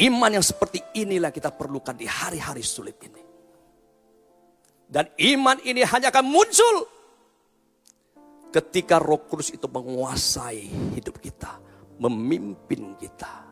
Iman 0.00 0.32
yang 0.32 0.44
seperti 0.44 0.80
inilah 0.96 1.28
kita 1.28 1.52
perlukan 1.52 1.92
di 1.92 2.08
hari-hari 2.08 2.64
sulit 2.64 2.96
ini. 3.04 3.22
Dan 4.86 5.12
iman 5.12 5.60
ini 5.66 5.82
hanya 5.82 6.08
akan 6.08 6.24
muncul 6.24 6.95
Ketika 8.54 8.96
roh 9.02 9.26
kudus 9.26 9.52
itu 9.52 9.66
menguasai 9.68 10.94
hidup 10.96 11.20
kita. 11.20 11.60
Memimpin 12.00 12.96
kita. 12.96 13.46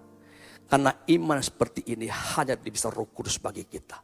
Karena 0.64 0.90
iman 0.90 1.38
seperti 1.44 1.84
ini 1.92 2.08
hanya 2.08 2.56
bisa 2.56 2.88
roh 2.88 3.08
kudus 3.08 3.36
bagi 3.36 3.68
kita. 3.68 4.00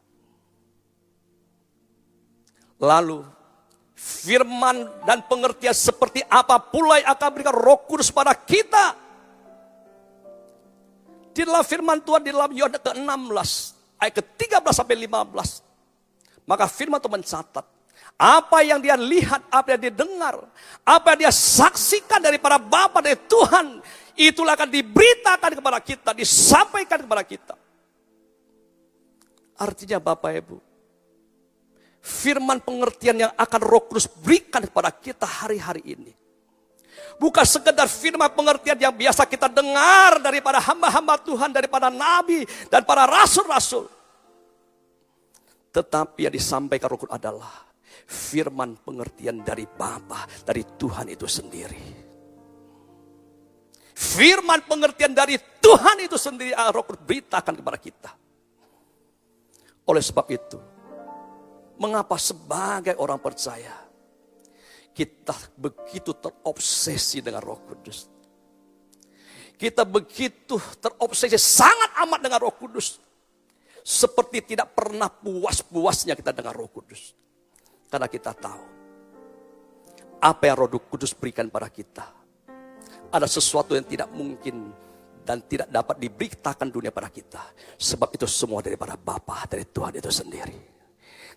Lalu 2.81 3.21
firman 4.01 5.05
dan 5.05 5.21
pengertian 5.29 5.77
seperti 5.77 6.25
apa 6.25 6.57
pula 6.57 6.97
yang 6.97 7.13
akan 7.13 7.29
berikan 7.33 7.53
roh 7.53 7.85
kudus 7.85 8.09
pada 8.09 8.33
kita. 8.33 8.97
Di 11.31 11.47
dalam 11.47 11.63
firman 11.63 12.01
Tuhan 12.03 12.21
di 12.25 12.31
dalam 12.33 12.51
Yohanes 12.51 12.81
ke-16 12.83 13.51
ayat 14.01 14.13
ke-13 14.19 14.73
sampai 14.73 14.97
15. 15.05 16.49
Maka 16.49 16.65
firman 16.67 16.99
Tuhan 16.99 17.21
mencatat 17.21 17.65
apa 18.17 18.61
yang 18.61 18.77
dia 18.77 18.93
lihat, 18.99 19.45
apa 19.49 19.75
yang 19.75 19.81
dia 19.89 19.93
dengar, 19.93 20.45
apa 20.85 21.05
yang 21.15 21.27
dia 21.27 21.33
saksikan 21.33 22.21
dari 22.21 22.37
para 22.37 22.61
Bapa 22.61 23.01
dari 23.01 23.17
Tuhan, 23.25 23.81
itulah 24.13 24.53
akan 24.53 24.69
diberitakan 24.69 25.51
kepada 25.57 25.79
kita, 25.81 26.09
disampaikan 26.13 26.99
kepada 27.01 27.23
kita. 27.25 27.55
Artinya 29.57 30.01
Bapak 30.01 30.31
Ibu, 30.37 30.57
firman 32.01 32.61
pengertian 32.61 33.29
yang 33.29 33.31
akan 33.37 33.61
roh 33.61 33.85
kudus 33.85 34.09
berikan 34.09 34.65
kepada 34.65 34.89
kita 34.89 35.25
hari-hari 35.25 35.85
ini. 35.85 36.13
Bukan 37.21 37.45
sekedar 37.45 37.85
firman 37.85 38.33
pengertian 38.33 38.77
yang 38.81 38.93
biasa 38.93 39.29
kita 39.29 39.45
dengar 39.45 40.17
daripada 40.17 40.57
hamba-hamba 40.57 41.21
Tuhan, 41.21 41.53
daripada 41.53 41.93
nabi 41.93 42.41
dan 42.73 42.81
para 42.81 43.05
rasul-rasul. 43.05 43.85
Tetapi 45.69 46.25
yang 46.25 46.33
disampaikan 46.33 46.89
roh 46.89 47.05
adalah 47.13 47.70
firman 48.11 48.75
pengertian 48.83 49.39
dari 49.39 49.63
Bapa, 49.63 50.27
dari 50.43 50.67
Tuhan 50.75 51.07
itu 51.07 51.23
sendiri. 51.23 52.11
Firman 53.95 54.67
pengertian 54.67 55.15
dari 55.15 55.39
Tuhan 55.39 56.03
itu 56.03 56.19
sendiri 56.19 56.51
ah, 56.51 56.67
roh 56.75 56.83
kudus 56.83 56.99
beritakan 57.07 57.55
kepada 57.55 57.79
kita. 57.79 58.11
Oleh 59.87 60.03
sebab 60.03 60.27
itu, 60.27 60.59
mengapa 61.79 62.19
sebagai 62.19 62.99
orang 62.99 63.21
percaya, 63.23 63.73
kita 64.91 65.33
begitu 65.55 66.11
terobsesi 66.19 67.23
dengan 67.23 67.39
roh 67.39 67.63
kudus. 67.63 68.11
Kita 69.55 69.85
begitu 69.85 70.57
terobsesi 70.81 71.37
sangat 71.37 71.93
amat 72.03 72.19
dengan 72.19 72.41
roh 72.41 72.53
kudus. 72.57 72.97
Seperti 73.81 74.53
tidak 74.53 74.73
pernah 74.77 75.09
puas-puasnya 75.09 76.17
kita 76.17 76.33
dengan 76.33 76.53
roh 76.53 76.69
kudus. 76.69 77.20
Karena 77.91 78.07
kita 78.07 78.31
tahu, 78.31 78.63
apa 80.23 80.43
yang 80.47 80.55
roh 80.63 80.71
kudus 80.79 81.11
berikan 81.11 81.51
pada 81.51 81.67
kita. 81.67 82.07
Ada 83.11 83.27
sesuatu 83.27 83.75
yang 83.75 83.83
tidak 83.83 84.07
mungkin 84.15 84.71
dan 85.27 85.43
tidak 85.43 85.67
dapat 85.67 85.99
diberitakan 85.99 86.71
dunia 86.71 86.95
pada 86.95 87.11
kita. 87.11 87.43
Sebab 87.75 88.15
itu 88.15 88.23
semua 88.31 88.63
daripada 88.63 88.95
Bapa, 88.95 89.43
dari 89.43 89.67
Tuhan 89.67 89.91
itu 89.99 90.07
sendiri. 90.07 90.55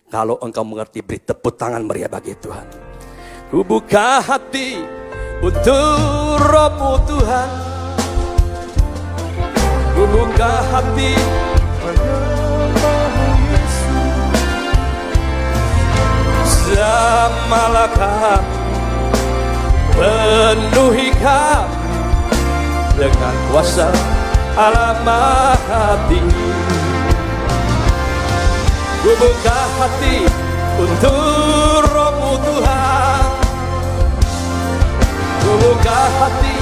Kalau 0.07 0.39
engkau 0.39 0.63
mengerti, 0.63 1.03
beri 1.03 1.19
tepuk 1.19 1.59
tangan 1.59 1.83
meriah 1.83 2.07
bagi 2.07 2.31
Tuhan. 2.39 2.67
Ku 3.51 3.59
buka 3.67 4.23
hati 4.23 4.79
untuk 5.43 6.39
rohmu 6.39 6.93
Tuhan. 7.03 7.49
Ku 9.91 10.03
buka 10.07 10.51
hati 10.71 11.44
Jamalah 16.85 17.89
kami 17.97 18.61
Penuhi 19.97 21.09
kami 21.17 21.81
Dengan 22.93 23.35
kuasa 23.49 23.89
alam 24.55 25.03
hati. 25.03 26.21
Buka 29.03 29.59
hati 29.81 30.23
untuk 30.79 31.83
rohmu 31.91 32.39
Tuhan. 32.39 33.25
Buka 35.43 36.01
hati 36.23 36.57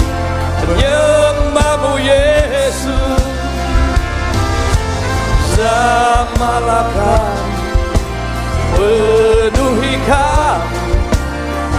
menyembahmu 0.66 1.94
Yesus. 2.02 3.22
Jamalah 5.54 6.88
kami 6.98 7.44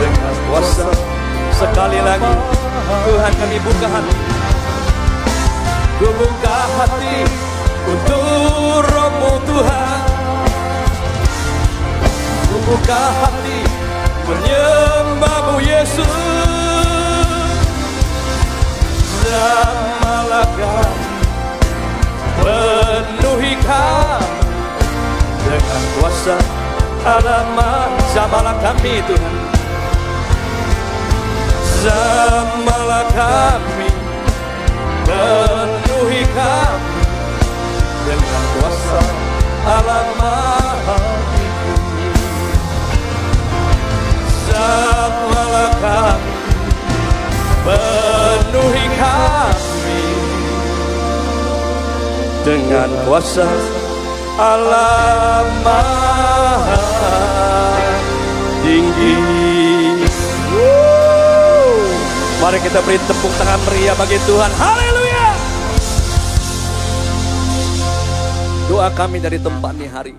dengan 0.01 0.35
kuasa 0.49 0.89
sekali 1.55 2.01
lagi 2.01 2.33
Tuhan 3.05 3.33
kami 3.37 3.57
buka 3.61 3.89
hati 3.89 4.17
ku 5.99 6.09
buka 6.19 6.59
hati 6.81 7.45
untuk 7.85 8.85
rohmu 8.89 9.33
Tuhan. 9.45 10.01
Ku 12.49 12.57
buka 12.65 13.03
hati 13.23 13.61
menyembahmu 14.25 15.57
Yesus. 15.61 16.13
Kami 19.25 20.69
penuhi 22.45 23.53
kami 23.65 24.21
dengan 25.45 25.83
kuasa 25.97 26.37
alamat 27.05 27.91
jamalah 28.17 28.57
kami 28.65 29.05
Tuhan. 29.05 29.37
Jamalah 31.85 33.05
kami 33.13 33.93
penuhi 35.05 36.25
kami 36.33 37.05
dengan 38.09 38.43
kuasa. 38.57 39.03
Alamat 39.65 40.77
jamalah 44.49 45.73
kami 45.81 46.35
penuhi 47.65 48.87
kami 48.97 50.05
dengan 52.45 52.89
kuasa 53.09 53.49
alam 54.35 55.47
maha 55.63 56.83
tinggi. 58.67 59.17
Mari 62.43 62.59
kita 62.61 62.85
beri 62.85 63.01
tepuk 63.09 63.33
tangan 63.41 63.61
meriah 63.65 63.97
bagi 63.97 64.21
Tuhan. 64.29 64.51
Haleluya. 64.53 65.27
Doa 68.69 68.89
kami 68.93 69.17
dari 69.23 69.41
tempat 69.41 69.73
ini 69.81 69.89
hari. 69.89 70.15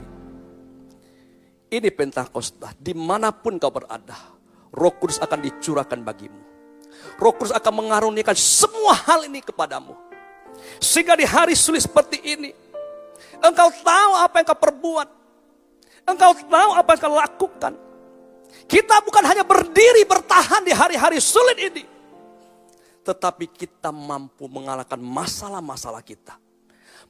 Ini 1.69 1.89
Pentakosta, 1.91 2.73
di 2.78 2.95
mana 2.97 3.30
pun 3.30 3.60
kau 3.62 3.69
berada, 3.69 4.15
roh 4.73 4.93
kudus 4.95 5.19
akan 5.21 5.43
dicurahkan 5.43 6.01
bagimu. 6.01 6.41
Roh 7.19 7.34
kudus 7.36 7.54
akan 7.54 7.73
mengaruniakan 7.84 8.38
semua 8.38 8.95
hal 8.95 9.28
ini 9.28 9.43
kepadamu. 9.43 9.93
Sehingga 10.80 11.19
di 11.19 11.28
hari 11.28 11.54
sulit 11.54 11.84
seperti 11.84 12.25
ini, 12.25 12.49
Engkau 13.45 13.69
tahu 13.69 14.12
apa 14.17 14.36
yang 14.41 14.47
kau 14.49 14.60
perbuat. 14.60 15.10
Engkau 16.10 16.31
tahu 16.34 16.69
apa 16.73 16.89
yang 16.97 17.01
kau 17.01 17.17
lakukan. 17.17 17.73
Kita 18.65 18.95
bukan 19.05 19.23
hanya 19.29 19.45
berdiri 19.45 20.01
bertahan 20.10 20.65
di 20.65 20.73
hari-hari 20.73 21.21
sulit 21.21 21.58
ini. 21.62 21.84
Tetapi 23.05 23.45
kita 23.53 23.93
mampu 23.93 24.49
mengalahkan 24.49 24.97
masalah-masalah 24.97 26.01
kita. 26.01 26.41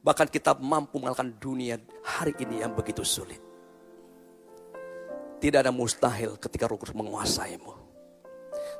Bahkan 0.03 0.27
kita 0.27 0.59
mampu 0.59 0.99
mengalahkan 0.99 1.31
dunia 1.39 1.79
hari 2.03 2.35
ini 2.43 2.59
yang 2.59 2.75
begitu 2.75 3.07
sulit. 3.07 3.39
Tidak 5.39 5.59
ada 5.63 5.71
mustahil 5.71 6.35
ketika 6.35 6.67
roh 6.67 6.75
kudus 6.75 6.95
menguasaimu. 6.97 7.87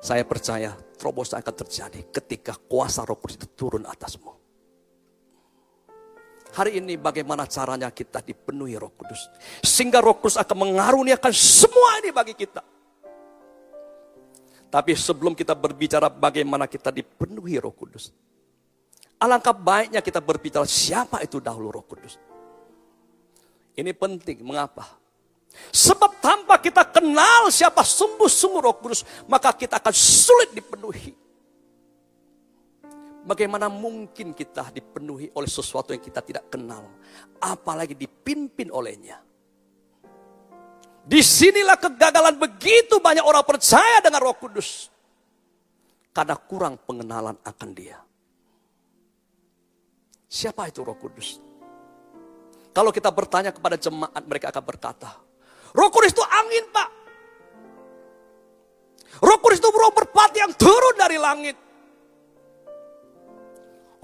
Saya 0.04 0.28
percaya 0.28 0.76
terobosan 1.00 1.40
akan 1.40 1.56
terjadi 1.56 2.12
ketika 2.12 2.60
kuasa 2.60 3.08
roh 3.08 3.16
kudus 3.16 3.40
itu 3.40 3.48
turun 3.56 3.88
atasmu. 3.88 4.45
Hari 6.56 6.80
ini 6.80 6.96
bagaimana 6.96 7.44
caranya 7.52 7.92
kita 7.92 8.24
dipenuhi 8.24 8.80
roh 8.80 8.96
kudus. 8.96 9.28
Sehingga 9.60 10.00
roh 10.00 10.16
kudus 10.16 10.40
akan 10.40 10.72
mengaruniakan 10.72 11.36
semua 11.36 12.00
ini 12.00 12.16
bagi 12.16 12.32
kita. 12.32 12.64
Tapi 14.72 14.96
sebelum 14.96 15.36
kita 15.36 15.52
berbicara 15.52 16.08
bagaimana 16.08 16.64
kita 16.64 16.96
dipenuhi 16.96 17.60
roh 17.60 17.76
kudus. 17.76 18.16
Alangkah 19.20 19.52
baiknya 19.52 20.00
kita 20.00 20.24
berbicara 20.24 20.64
siapa 20.64 21.20
itu 21.20 21.44
dahulu 21.44 21.76
roh 21.76 21.84
kudus. 21.84 22.16
Ini 23.76 23.92
penting, 23.92 24.40
mengapa? 24.40 24.96
Sebab 25.76 26.24
tanpa 26.24 26.56
kita 26.64 26.88
kenal 26.88 27.52
siapa 27.52 27.84
sungguh-sungguh 27.84 28.64
roh 28.64 28.80
kudus, 28.80 29.04
maka 29.28 29.52
kita 29.52 29.76
akan 29.76 29.92
sulit 29.92 30.56
dipenuhi. 30.56 31.25
Bagaimana 33.26 33.66
mungkin 33.74 34.38
kita 34.38 34.70
dipenuhi 34.70 35.34
oleh 35.34 35.50
sesuatu 35.50 35.90
yang 35.90 36.04
kita 36.06 36.22
tidak 36.22 36.46
kenal, 36.54 36.86
apalagi 37.42 37.98
dipimpin 37.98 38.70
olehnya. 38.70 39.18
Di 41.02 41.26
sinilah 41.26 41.74
kegagalan 41.82 42.38
begitu 42.38 43.02
banyak 43.02 43.26
orang 43.26 43.42
percaya 43.42 43.98
dengan 44.06 44.22
Roh 44.22 44.38
Kudus, 44.38 44.94
karena 46.14 46.38
kurang 46.38 46.78
pengenalan 46.86 47.34
akan 47.42 47.70
Dia. 47.74 47.98
Siapa 50.30 50.70
itu 50.70 50.86
Roh 50.86 50.98
Kudus? 50.98 51.42
Kalau 52.78 52.94
kita 52.94 53.10
bertanya 53.10 53.50
kepada 53.50 53.74
jemaat, 53.74 54.22
mereka 54.22 54.54
akan 54.54 54.64
berkata, 54.70 55.10
Roh 55.74 55.90
Kudus 55.90 56.14
itu 56.14 56.22
angin, 56.22 56.70
Pak. 56.70 56.90
Roh 59.18 59.38
Kudus 59.42 59.58
itu 59.58 59.70
roh 59.74 59.90
merpati 59.98 60.46
yang 60.46 60.54
turun 60.54 60.94
dari 60.94 61.18
langit. 61.18 61.65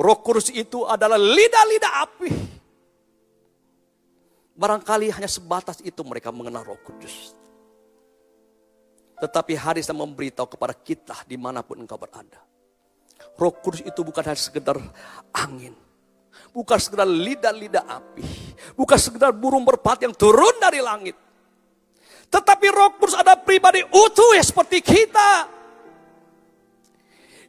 Roh 0.01 0.17
Kudus 0.17 0.49
itu 0.49 0.81
adalah 0.89 1.21
lidah-lidah 1.21 1.93
api. 2.01 2.31
Barangkali 4.57 5.13
hanya 5.13 5.29
sebatas 5.29 5.77
itu 5.85 6.01
mereka 6.01 6.33
mengenal 6.33 6.65
Roh 6.65 6.81
Kudus. 6.81 7.37
Tetapi 9.21 9.53
hari 9.53 9.85
saya 9.85 10.01
memberitahu 10.01 10.57
kepada 10.57 10.73
kita 10.73 11.13
di 11.29 11.37
mana 11.37 11.61
pun 11.61 11.77
engkau 11.77 12.01
berada. 12.01 12.41
Roh 13.37 13.53
Kudus 13.61 13.85
itu 13.85 14.01
bukan 14.01 14.25
hanya 14.25 14.41
sekedar 14.41 14.81
angin. 15.37 15.77
Bukan 16.49 16.77
sekedar 16.81 17.05
lidah-lidah 17.05 17.85
api. 17.85 18.25
Bukan 18.73 18.97
sekedar 18.97 19.29
burung 19.29 19.61
merpati 19.61 20.09
yang 20.09 20.17
turun 20.17 20.57
dari 20.57 20.81
langit. 20.81 21.13
Tetapi 22.25 22.67
Roh 22.73 22.97
Kudus 22.97 23.21
ada 23.21 23.37
pribadi 23.37 23.85
utuh 23.85 24.33
ya 24.33 24.41
seperti 24.41 24.81
kita 24.81 25.61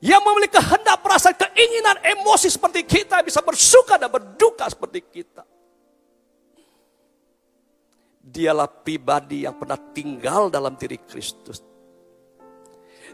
yang 0.03 0.19
memiliki 0.27 0.59
kehendak, 0.59 0.99
perasaan, 0.99 1.39
keinginan, 1.39 1.95
emosi 2.03 2.51
seperti 2.51 2.83
kita, 2.83 3.23
bisa 3.23 3.39
bersuka 3.39 3.95
dan 3.95 4.11
berduka 4.11 4.67
seperti 4.67 4.99
kita. 5.07 5.47
Dialah 8.19 8.67
pribadi 8.67 9.47
yang 9.47 9.55
pernah 9.55 9.79
tinggal 9.79 10.51
dalam 10.51 10.75
diri 10.75 10.99
Kristus. 11.07 11.63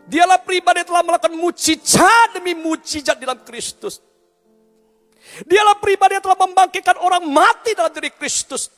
Dialah 0.09 0.41
pribadi 0.41 0.81
yang 0.81 0.89
telah 0.89 1.05
melakukan 1.05 1.37
mujizat 1.37 2.41
demi 2.41 2.57
mujizat 2.57 3.21
dalam 3.21 3.45
Kristus. 3.45 4.01
Dialah 5.45 5.77
pribadi 5.77 6.17
yang 6.17 6.25
telah 6.25 6.41
membangkitkan 6.41 6.97
orang 7.05 7.29
mati 7.29 7.77
dalam 7.77 7.93
diri 7.93 8.17
Kristus. 8.17 8.73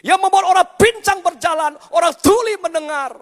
Yang 0.00 0.24
membuat 0.24 0.56
orang 0.56 0.68
pincang 0.80 1.20
berjalan, 1.20 1.76
orang 1.92 2.16
tuli 2.16 2.56
mendengar, 2.64 3.12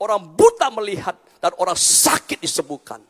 orang 0.00 0.32
buta 0.32 0.72
melihat, 0.72 1.16
dan 1.44 1.52
orang 1.60 1.76
sakit 1.76 2.40
disembuhkan. 2.40 3.04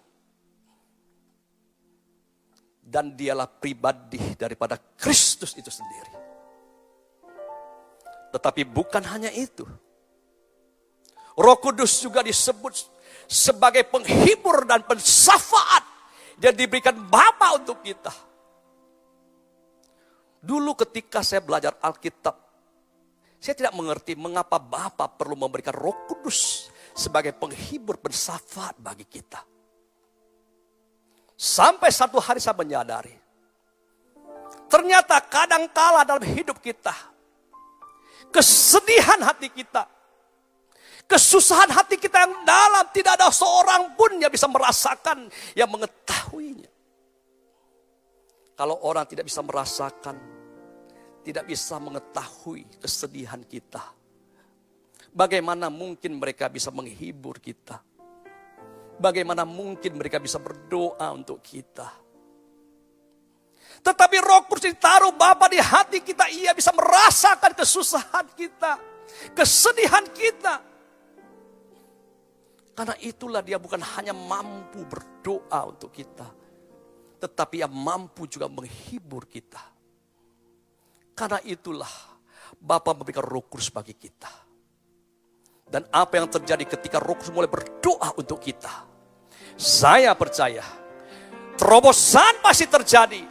Dan 2.89 3.12
dialah 3.12 3.45
pribadi 3.45 4.32
daripada 4.32 4.80
Kristus 4.97 5.53
itu 5.61 5.68
sendiri. 5.68 6.12
Tetapi 8.32 8.64
bukan 8.64 9.05
hanya 9.05 9.28
itu. 9.28 9.68
Roh 11.39 11.59
Kudus 11.61 12.01
juga 12.01 12.24
disebut 12.24 12.74
sebagai 13.28 13.84
penghibur 13.86 14.64
dan 14.64 14.82
pensafaat 14.89 15.84
yang 16.41 16.57
diberikan 16.57 16.97
Bapa 16.97 17.61
untuk 17.61 17.84
kita. 17.84 18.11
Dulu 20.39 20.72
ketika 20.80 21.20
saya 21.20 21.45
belajar 21.45 21.76
Alkitab, 21.82 22.34
saya 23.39 23.55
tidak 23.55 23.74
mengerti 23.76 24.16
mengapa 24.18 24.59
Bapa 24.59 25.12
perlu 25.12 25.39
memberikan 25.39 25.76
Roh 25.76 26.09
Kudus 26.11 26.72
sebagai 26.97 27.36
penghibur 27.36 28.03
pensafaat 28.03 28.74
bagi 28.82 29.07
kita. 29.07 29.57
Sampai 31.39 31.95
satu 31.95 32.18
hari 32.18 32.43
saya 32.43 32.59
menyadari, 32.59 33.14
ternyata 34.66 35.22
kadang 35.22 35.70
kala 35.70 36.03
dalam 36.03 36.26
hidup 36.26 36.59
kita, 36.59 36.91
kesedihan 38.34 39.22
hati 39.22 39.47
kita, 39.47 39.86
kesusahan 41.07 41.70
hati 41.70 41.95
kita 41.95 42.26
yang 42.26 42.43
dalam 42.43 42.91
tidak 42.91 43.22
ada 43.22 43.30
seorang 43.30 43.95
pun 43.95 44.18
yang 44.18 44.34
bisa 44.34 44.51
merasakan, 44.51 45.30
yang 45.55 45.70
mengetahuinya. 45.70 46.66
Kalau 48.59 48.74
orang 48.82 49.07
tidak 49.07 49.30
bisa 49.30 49.39
merasakan, 49.39 50.18
tidak 51.22 51.47
bisa 51.47 51.78
mengetahui 51.78 52.66
kesedihan 52.82 53.39
kita, 53.47 53.95
bagaimana 55.14 55.70
mungkin 55.70 56.18
mereka 56.18 56.51
bisa 56.51 56.74
menghibur 56.74 57.39
kita? 57.39 57.78
Bagaimana 58.99 59.46
mungkin 59.46 59.94
mereka 59.94 60.18
bisa 60.18 60.42
berdoa 60.42 61.07
untuk 61.14 61.38
kita? 61.38 61.86
Tetapi 63.78 64.16
roh 64.18 64.42
kudus 64.51 64.74
ditaruh 64.74 65.14
Bapa 65.14 65.46
di 65.46 65.62
hati 65.62 66.03
kita, 66.03 66.26
ia 66.34 66.51
bisa 66.51 66.74
merasakan 66.74 67.55
kesusahan 67.55 68.26
kita, 68.34 68.74
kesedihan 69.38 70.03
kita. 70.11 70.55
Karena 72.74 72.94
itulah 73.03 73.42
dia 73.42 73.59
bukan 73.59 73.82
hanya 73.99 74.14
mampu 74.14 74.82
berdoa 74.86 75.66
untuk 75.66 75.94
kita. 75.94 76.26
Tetapi 77.18 77.62
ia 77.62 77.70
mampu 77.70 78.30
juga 78.30 78.46
menghibur 78.46 79.26
kita. 79.26 79.62
Karena 81.14 81.42
itulah 81.42 81.90
Bapa 82.59 82.94
memberikan 82.94 83.26
roh 83.26 83.46
kudus 83.46 83.70
bagi 83.74 83.94
kita. 83.94 84.47
Dan 85.68 85.84
apa 85.92 86.16
yang 86.16 86.28
terjadi 86.32 86.64
ketika 86.64 86.96
roh 86.96 87.12
kudus 87.12 87.28
mulai 87.28 87.48
berdoa 87.48 88.16
untuk 88.16 88.40
kita. 88.40 88.88
Saya 89.58 90.16
percaya 90.16 90.64
terobosan 91.60 92.40
pasti 92.40 92.64
terjadi. 92.64 93.22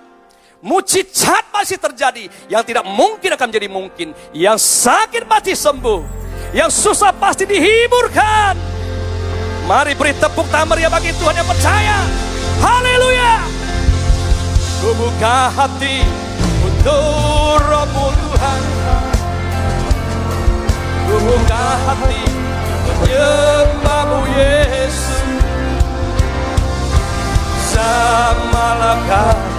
Mujizat 0.62 1.50
pasti 1.50 1.82
terjadi. 1.82 2.30
Yang 2.52 2.64
tidak 2.74 2.86
mungkin 2.86 3.34
akan 3.34 3.48
menjadi 3.50 3.70
mungkin. 3.70 4.08
Yang 4.38 4.58
sakit 4.86 5.24
pasti 5.26 5.54
sembuh. 5.58 6.02
Yang 6.54 6.72
susah 6.78 7.12
pasti 7.18 7.50
dihiburkan. 7.50 8.54
Mari 9.68 10.00
beri 10.00 10.14
tepuk 10.16 10.48
tangan 10.48 10.72
meriah 10.72 10.92
bagi 10.94 11.12
Tuhan 11.12 11.36
yang 11.36 11.48
percaya. 11.48 11.98
Haleluya. 12.64 13.34
Ku 14.78 14.90
buka 14.94 15.50
hati 15.52 16.06
untuk 16.64 17.60
rohmu 17.66 18.08
Tuhan. 18.14 18.77
Buka 21.38 21.66
hati 21.86 22.26
menyembahmu 22.98 24.26
Yesus. 24.34 25.22
Samalah 27.62 28.98
kami 29.06 29.58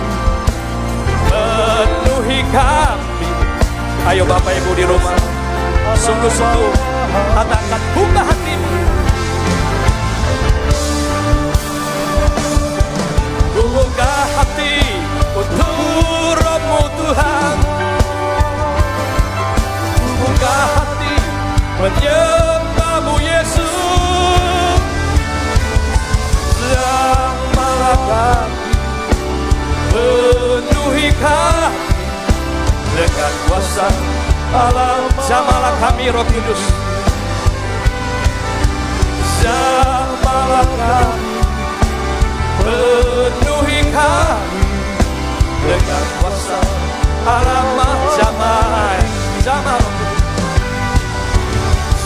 penuhi 1.31 2.43
kami. 2.51 3.31
Ayo 4.11 4.27
Bapak 4.27 4.59
Ibu 4.59 4.75
di 4.75 4.85
rumah. 4.91 5.15
Sungguh-sungguh 5.95 6.71
katakan 7.39 7.83
buka 7.95 8.23
hatimu. 8.27 8.68
Kuasa. 33.59 33.91
Alam 34.55 35.03
Jamalah 35.27 35.75
kami 35.83 36.15
roh 36.15 36.23
kudus. 36.23 36.63
Jamalah 39.43 40.69
kami 40.79 41.35
penuhi 42.63 43.81
kami 43.91 44.63
dengan 45.67 46.05
kuasa. 46.23 46.61
Alamat 47.27 47.99
zaman 48.15 49.03
zaman 49.43 49.85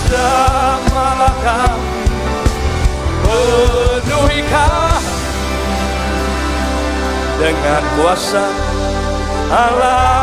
Samalah 0.08 1.36
kami 1.44 2.00
penuhi 3.28 4.40
kami 4.48 5.12
dengan 7.36 7.82
kuasa. 8.00 8.44
Alamat 9.52 10.21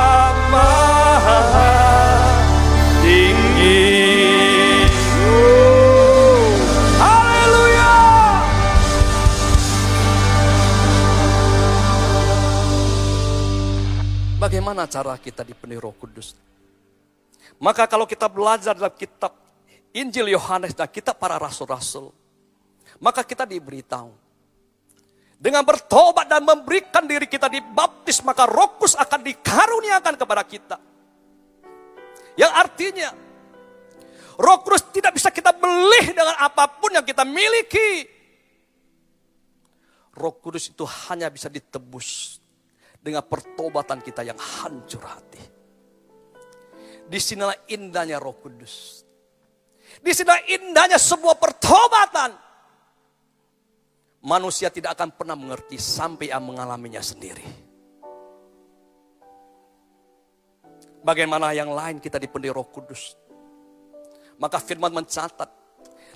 Bagaimana 14.49 14.89
cara 14.89 15.13
kita 15.21 15.45
dipenuhi 15.45 15.77
roh 15.77 15.93
kudus? 15.93 16.33
Maka 17.61 17.85
kalau 17.85 18.09
kita 18.09 18.25
belajar 18.25 18.73
dalam 18.73 18.89
kitab 18.97 19.29
Injil 19.93 20.25
Yohanes 20.33 20.73
dan 20.73 20.89
kitab 20.89 21.21
para 21.21 21.37
rasul-rasul, 21.37 22.09
maka 22.97 23.21
kita 23.21 23.45
diberitahu. 23.45 24.09
Dengan 25.37 25.61
bertobat 25.61 26.25
dan 26.25 26.41
memberikan 26.41 27.05
diri 27.05 27.29
kita 27.29 27.45
dibaptis, 27.45 28.25
maka 28.25 28.49
roh 28.49 28.73
kudus 28.73 28.97
akan 28.97 29.21
dikaruniakan 29.21 30.17
kepada 30.17 30.41
kita. 30.41 30.81
Yang 32.33 32.49
artinya, 32.49 33.09
roh 34.33 34.65
kudus 34.65 34.81
tidak 34.89 35.13
bisa 35.13 35.29
kita 35.29 35.53
beli 35.53 36.09
dengan 36.09 36.33
apa 36.41 36.65
pun 36.65 36.97
yang 36.97 37.05
kita 37.05 37.21
miliki. 37.21 38.01
Roh 40.17 40.33
kudus 40.41 40.73
itu 40.73 40.89
hanya 41.05 41.29
bisa 41.29 41.53
ditebus 41.53 42.38
dengan 42.99 43.23
pertobatan 43.23 44.03
kita 44.03 44.27
yang 44.27 44.35
hancur 44.35 45.03
hati. 45.07 45.41
Di 47.09 47.17
sinilah 47.17 47.71
indahnya 47.71 48.21
roh 48.21 48.37
kudus. 48.37 49.01
Di 50.03 50.11
sinilah 50.13 50.45
indahnya 50.45 50.99
sebuah 51.01 51.39
pertobatan. 51.41 52.31
Manusia 54.19 54.67
tidak 54.67 54.99
akan 54.99 55.15
pernah 55.15 55.33
mengerti 55.33 55.79
sampai 55.79 56.29
ia 56.29 56.37
mengalaminya 56.43 56.99
sendiri. 56.99 57.71
Bagaimana 60.99 61.55
yang 61.55 61.71
lain 61.71 62.03
kita 62.03 62.19
dipenuhi 62.19 62.51
roh 62.51 62.67
kudus. 62.67 63.15
Maka 64.37 64.59
firman 64.59 64.91
mencatat. 64.91 65.49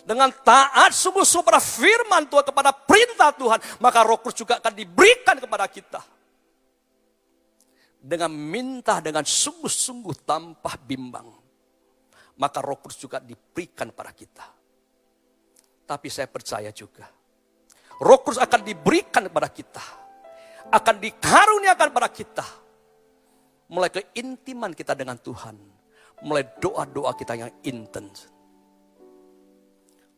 Dengan 0.04 0.36
taat 0.44 0.92
sungguh-sungguh 0.92 1.48
pada 1.48 1.64
firman 1.64 2.28
Tuhan 2.28 2.44
kepada 2.44 2.76
perintah 2.76 3.32
Tuhan. 3.32 3.60
Maka 3.80 4.04
roh 4.04 4.20
kudus 4.20 4.44
juga 4.44 4.60
akan 4.60 4.76
diberikan 4.76 5.40
kepada 5.40 5.66
kita 5.72 6.04
dengan 8.04 8.36
minta 8.36 9.00
dengan 9.00 9.24
sungguh-sungguh 9.24 10.28
tanpa 10.28 10.76
bimbang, 10.76 11.32
maka 12.36 12.60
Roh 12.60 12.84
Kudus 12.84 13.00
juga 13.00 13.24
diberikan 13.24 13.96
pada 13.96 14.12
kita. 14.12 14.44
Tapi 15.88 16.08
saya 16.12 16.28
percaya 16.28 16.68
juga, 16.76 17.08
Roh 18.04 18.20
Kudus 18.20 18.44
akan 18.44 18.60
diberikan 18.60 19.24
kepada 19.32 19.48
kita, 19.48 19.86
akan 20.68 20.96
dikaruniakan 21.00 21.90
pada 21.96 22.12
kita, 22.12 22.44
mulai 23.72 23.88
keintiman 23.88 24.76
kita 24.76 25.00
dengan 25.00 25.16
Tuhan, 25.24 25.56
mulai 26.28 26.44
doa-doa 26.60 27.16
kita 27.16 27.40
yang 27.40 27.52
intens. 27.64 28.28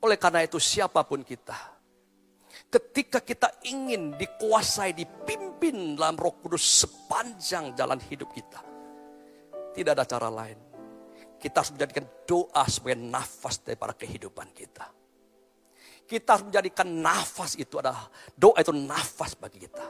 Oleh 0.01 0.17
karena 0.17 0.41
itu 0.41 0.57
siapa 0.57 1.05
pun 1.05 1.21
kita, 1.21 1.74
ketika 2.75 3.23
kita 3.23 3.63
ingin 3.71 4.19
dikuasai, 4.19 4.91
dipimpin 4.91 5.95
dalam 5.95 6.19
roh 6.19 6.35
kudus 6.43 6.83
sepanjang 6.83 7.71
jalan 7.71 7.95
hidup 8.11 8.27
kita. 8.35 8.59
Tidak 9.71 9.91
ada 9.95 10.03
cara 10.03 10.27
lain. 10.27 10.59
Kita 11.39 11.63
harus 11.63 11.71
menjadikan 11.71 12.03
doa 12.27 12.63
sebagai 12.67 12.99
nafas 12.99 13.63
daripada 13.63 13.95
kehidupan 13.95 14.51
kita. 14.51 14.91
Kita 16.03 16.35
harus 16.35 16.51
menjadikan 16.51 16.87
nafas 16.99 17.55
itu 17.55 17.79
adalah, 17.79 18.11
doa 18.35 18.59
itu 18.59 18.75
nafas 18.75 19.39
bagi 19.39 19.63
kita. 19.63 19.85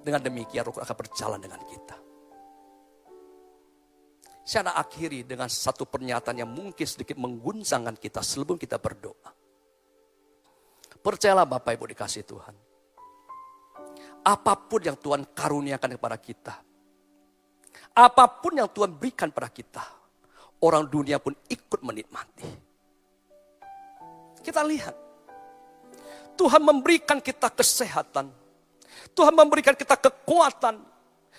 Dengan 0.00 0.24
demikian 0.24 0.64
roh 0.64 0.80
akan 0.80 0.96
berjalan 0.96 1.40
dengan 1.44 1.60
kita. 1.60 1.96
Saya 4.48 4.72
nak 4.72 4.80
akhiri 4.80 5.28
dengan 5.28 5.52
satu 5.52 5.84
pernyataan 5.84 6.40
yang 6.40 6.48
mungkin 6.48 6.88
sedikit 6.88 7.20
mengguncangkan 7.20 8.00
kita 8.00 8.24
sebelum 8.24 8.56
kita 8.56 8.80
berdoa. 8.80 9.39
Percayalah 11.00 11.48
Bapak 11.48 11.76
Ibu 11.76 11.84
dikasih 11.90 12.24
Tuhan. 12.28 12.54
Apa 14.20 14.52
pun 14.56 14.84
yang 14.84 15.00
Tuhan 15.00 15.24
karuniakan 15.32 15.96
kepada 15.96 16.16
kita. 16.20 16.54
Apa 17.96 18.24
pun 18.28 18.60
yang 18.60 18.68
Tuhan 18.68 18.92
berikan 18.92 19.32
pada 19.32 19.48
kita. 19.48 19.80
Orang 20.60 20.92
dunia 20.92 21.16
pun 21.16 21.32
ikut 21.48 21.80
menikmati. 21.80 22.44
Kita 24.44 24.60
lihat. 24.60 24.96
Tuhan 26.36 26.60
memberikan 26.60 27.20
kita 27.20 27.48
kesehatan. 27.48 28.28
Tuhan 29.16 29.32
memberikan 29.32 29.72
kita 29.72 29.96
kekuatan. 29.96 30.84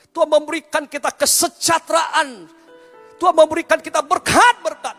Tuhan 0.10 0.28
memberikan 0.28 0.90
kita 0.90 1.14
kesejahteraan 1.14 2.50
Tuhan 3.22 3.38
memberikan 3.38 3.78
kita 3.78 4.02
berkat-berkat. 4.02 4.98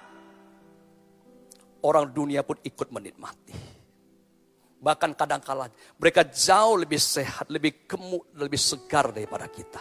Orang 1.83 2.15
dunia 2.15 2.47
pun 2.47 2.55
ikut 2.63 2.95
menikmati. 2.95 3.51
Bahkan 4.83 5.15
kadang-kala 5.15 5.71
mereka 5.95 6.27
jauh 6.27 6.75
lebih 6.75 6.99
sehat, 6.99 7.47
lebih 7.49 7.87
gemuk, 7.87 8.27
lebih 8.35 8.59
segar 8.59 9.15
daripada 9.15 9.47
kita. 9.47 9.79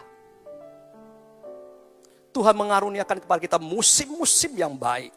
Tuhan 2.31 2.55
mengaruniakan 2.55 3.17
kepada 3.25 3.39
kita 3.41 3.57
musim-musim 3.59 4.55
yang 4.55 4.77
baik. 4.77 5.11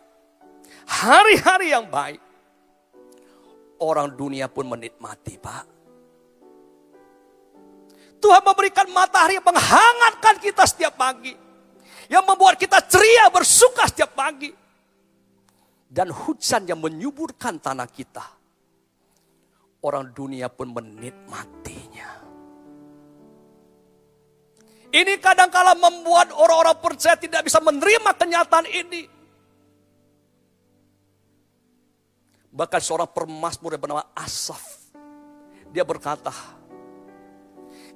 Hari-hari 0.88 1.70
yang 1.70 1.86
baik. 1.86 2.18
Orang 3.78 4.16
dunia 4.16 4.48
pun 4.48 4.66
menikmati, 4.66 5.36
Pak. 5.36 5.64
Tuhan 8.18 8.40
memberikan 8.40 8.88
matahari 8.88 9.36
yang 9.36 9.44
menghangatkan 9.44 10.40
kita 10.40 10.64
setiap 10.64 10.96
pagi 10.96 11.44
yang 12.08 12.24
membuat 12.24 12.60
kita 12.60 12.80
ceria 12.84 13.28
bersuka 13.32 13.88
setiap 13.88 14.12
pagi. 14.12 14.52
Dan 15.94 16.10
hujan 16.10 16.66
yang 16.66 16.82
menyuburkan 16.82 17.62
tanah 17.62 17.86
kita. 17.86 18.26
Orang 19.84 20.16
dunia 20.16 20.48
pun 20.48 20.72
menikmatinya. 20.72 22.08
Ini 24.94 25.20
kadangkala 25.20 25.76
membuat 25.76 26.32
orang-orang 26.32 26.80
percaya 26.80 27.20
tidak 27.20 27.44
bisa 27.44 27.60
menerima 27.60 28.16
kenyataan 28.16 28.64
ini. 28.64 29.04
Bahkan 32.54 32.80
seorang 32.80 33.10
permasmur 33.12 33.76
yang 33.76 33.82
bernama 33.82 34.08
Asaf. 34.16 34.62
Dia 35.74 35.82
berkata, 35.82 36.30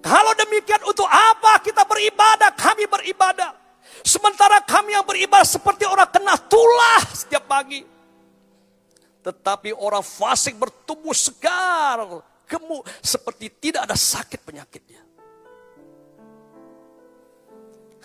kalau 0.03 0.33
demikian 0.35 0.83
untuk 0.85 1.07
apa 1.07 1.63
kita 1.63 1.87
beribadah? 1.87 2.53
Kami 2.53 2.85
beribadah. 2.85 3.55
Sementara 4.03 4.61
kami 4.63 4.93
yang 4.93 5.07
beribadah 5.07 5.47
seperti 5.47 5.89
orang 5.89 6.11
kena 6.11 6.37
tulah 6.37 7.03
setiap 7.15 7.47
pagi. 7.49 7.98
Tetapi 9.23 9.75
orang 9.75 10.05
fasik 10.05 10.55
bertubuh 10.57 11.13
segar, 11.13 12.23
gemuk, 12.47 12.87
seperti 13.03 13.51
tidak 13.59 13.91
ada 13.91 13.97
sakit 13.99 14.41
penyakitnya. 14.43 15.03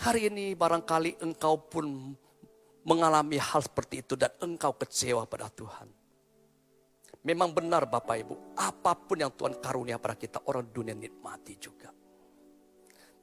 Hari 0.04 0.28
ini 0.28 0.52
barangkali 0.52 1.24
engkau 1.24 1.56
pun 1.64 2.12
mengalami 2.84 3.40
hal 3.40 3.64
seperti 3.64 4.04
itu 4.04 4.20
dan 4.20 4.36
engkau 4.44 4.76
kecewa 4.76 5.24
pada 5.24 5.48
Tuhan. 5.48 5.88
Memang 7.24 7.56
benar 7.56 7.88
Bapak 7.88 8.16
Ibu, 8.20 8.36
apa 8.60 9.00
pun 9.00 9.24
yang 9.24 9.32
Tuhan 9.32 9.56
karunia 9.64 9.96
pada 9.96 10.20
kita, 10.20 10.44
orang 10.52 10.68
dunia 10.76 10.92
nikmati 10.92 11.56
juga. 11.56 11.88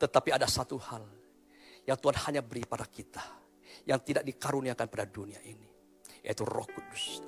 Tetapi 0.00 0.32
ada 0.32 0.48
satu 0.48 0.80
hal, 0.80 1.04
yang 1.84 1.98
Tuhan 2.00 2.16
hanya 2.28 2.40
beri 2.44 2.64
pada 2.64 2.84
kita. 2.88 3.20
Yang 3.84 4.00
tidak 4.12 4.24
dikaruniakan 4.28 4.86
pada 4.86 5.04
dunia 5.08 5.40
ini. 5.42 5.68
Yaitu 6.20 6.44
roh 6.44 6.68
kudus. 6.68 7.24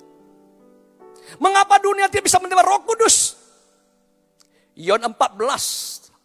Mengapa 1.39 1.79
dunia 1.79 2.07
tidak 2.11 2.27
bisa 2.29 2.39
menerima 2.41 2.63
roh 2.63 2.81
kudus? 2.85 3.39
Yon 4.73 5.01
14 5.01 5.15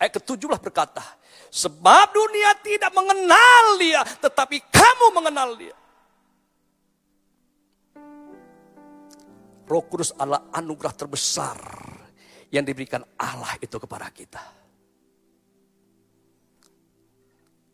ayat 0.01 0.13
ke-17 0.19 0.59
berkata. 0.63 1.05
Sebab 1.49 2.13
dunia 2.13 2.53
tidak 2.61 2.93
mengenal 2.93 3.65
dia, 3.81 4.05
tetapi 4.05 4.61
kamu 4.69 5.07
mengenal 5.17 5.57
dia. 5.57 5.77
Roh 9.69 9.85
Kudus 9.85 10.17
adalah 10.17 10.49
anugerah 10.53 10.95
terbesar 10.97 11.61
yang 12.49 12.65
diberikan 12.65 13.05
Allah 13.21 13.53
itu 13.61 13.77
kepada 13.77 14.09
kita. 14.09 14.41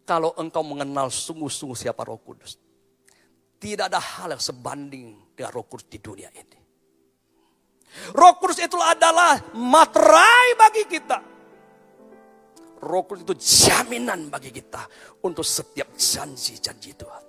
Kalau 0.02 0.34
engkau 0.36 0.66
mengenal 0.66 1.08
sungguh-sungguh 1.08 1.78
siapa 1.78 2.02
roh 2.02 2.18
kudus. 2.18 2.58
Tidak 3.56 3.88
ada 3.88 4.02
hal 4.02 4.36
yang 4.36 4.42
sebanding 4.42 5.32
dengan 5.32 5.50
roh 5.54 5.64
kudus 5.64 5.86
di 5.88 5.96
dunia 6.02 6.28
ini. 6.34 6.63
Roh 8.14 8.34
kudus 8.42 8.58
itu 8.58 8.78
adalah 8.78 9.38
materai 9.54 10.58
bagi 10.58 10.84
kita. 10.90 11.18
Roh 12.84 13.02
kudus 13.06 13.22
itu 13.22 13.34
jaminan 13.38 14.28
bagi 14.28 14.50
kita 14.50 14.84
untuk 15.22 15.46
setiap 15.46 15.94
janji-janji 15.94 16.90
Tuhan. 16.98 17.24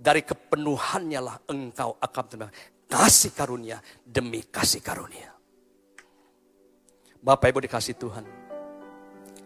Dari 0.00 0.24
kepenuhannya 0.24 1.20
lah 1.20 1.36
engkau 1.50 2.00
akan 2.00 2.22
menerima 2.24 2.48
kasih 2.88 3.30
karunia 3.36 3.76
demi 4.00 4.40
kasih 4.48 4.80
karunia. 4.80 5.30
Bapak 7.20 7.52
Ibu 7.52 7.60
dikasih 7.68 7.94
Tuhan. 8.00 8.24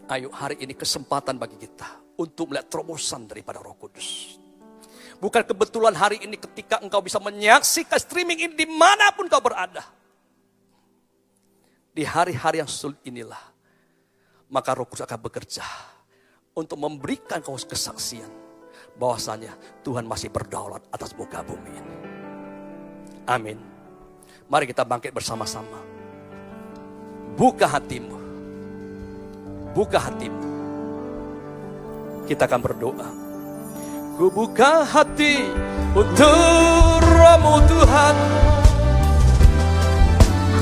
Ayo 0.07 0.31
hari 0.31 0.63
ini 0.63 0.79
kesempatan 0.79 1.41
bagi 1.41 1.59
kita 1.59 2.15
untuk 2.21 2.53
melihat 2.53 2.71
terobosan 2.71 3.27
daripada 3.27 3.59
roh 3.59 3.75
kudus. 3.75 4.39
Bukan 5.23 5.43
kebetulan 5.47 5.95
hari 5.95 6.21
ini 6.23 6.39
ketika 6.39 6.83
engkau 6.83 7.01
bisa 7.01 7.19
menyaksikan 7.23 7.99
streaming 7.99 8.51
ini 8.51 8.55
di 8.55 8.67
mana 8.69 9.15
pun 9.15 9.27
kau 9.31 9.41
berada. 9.41 9.83
Di 11.95 12.03
hari-hari 12.03 12.59
yang 12.59 12.71
sulit 12.71 12.99
inilah, 13.07 13.41
maka 14.51 14.75
roh 14.75 14.87
kudus 14.87 15.07
akan 15.07 15.21
bekerja 15.23 15.63
untuk 16.59 16.79
memberikan 16.79 17.39
kau 17.39 17.55
kesaksian 17.55 18.31
bahwasanya 18.99 19.55
Tuhan 19.87 20.03
masih 20.07 20.31
berdaulat 20.31 20.83
atas 20.91 21.15
muka 21.15 21.43
bumi 21.47 21.71
ini. 21.71 21.95
Amin. 23.31 23.59
Mari 24.51 24.67
kita 24.69 24.83
bangkit 24.83 25.15
bersama-sama. 25.15 25.81
Buka 27.39 27.67
hatimu 27.67 28.25
buka 29.75 29.99
hatimu. 29.99 30.47
Kita 32.31 32.47
akan 32.47 32.61
berdoa. 32.63 33.24
Ku 34.15 34.31
buka 34.31 34.87
hati 34.87 35.43
untuk 35.91 37.03
rohmu 37.03 37.59
Tuhan. 37.67 38.17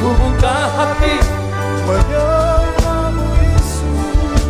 Ku 0.00 0.09
buka 0.16 0.57
hati 0.72 1.20
menyembahmu 1.84 3.28
Yesus. 3.44 4.40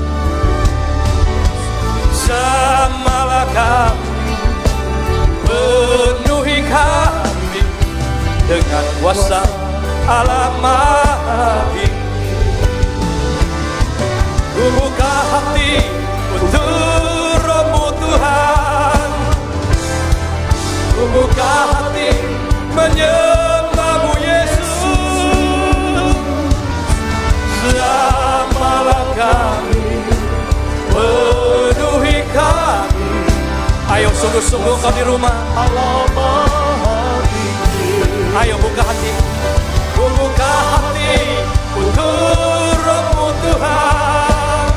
Samalah 2.15 3.51
kami, 3.51 4.39
penuhi 5.51 6.63
kami 6.71 7.63
dengan 8.47 8.87
kuasa 9.03 9.43
alam 10.07 10.63
sungguh-sungguh 34.33 34.77
kau 34.81 34.89
di 34.97 35.05
rumah? 35.05 35.37
Ayo 38.33 38.57
buka 38.57 38.81
hati. 38.81 39.13
Buka 39.93 40.53
hati 40.73 41.37
untukmu 41.77 43.29
Tuhan. 43.45 44.73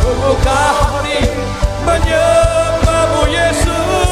Buka 0.00 0.60
hati 0.80 1.20
menyembahmu 1.84 3.22
Yesus. 3.28 4.08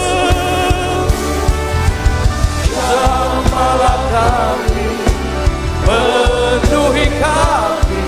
Semalam 2.68 4.00
kami 4.12 4.92
penuhi 5.88 7.06
kami 7.16 8.04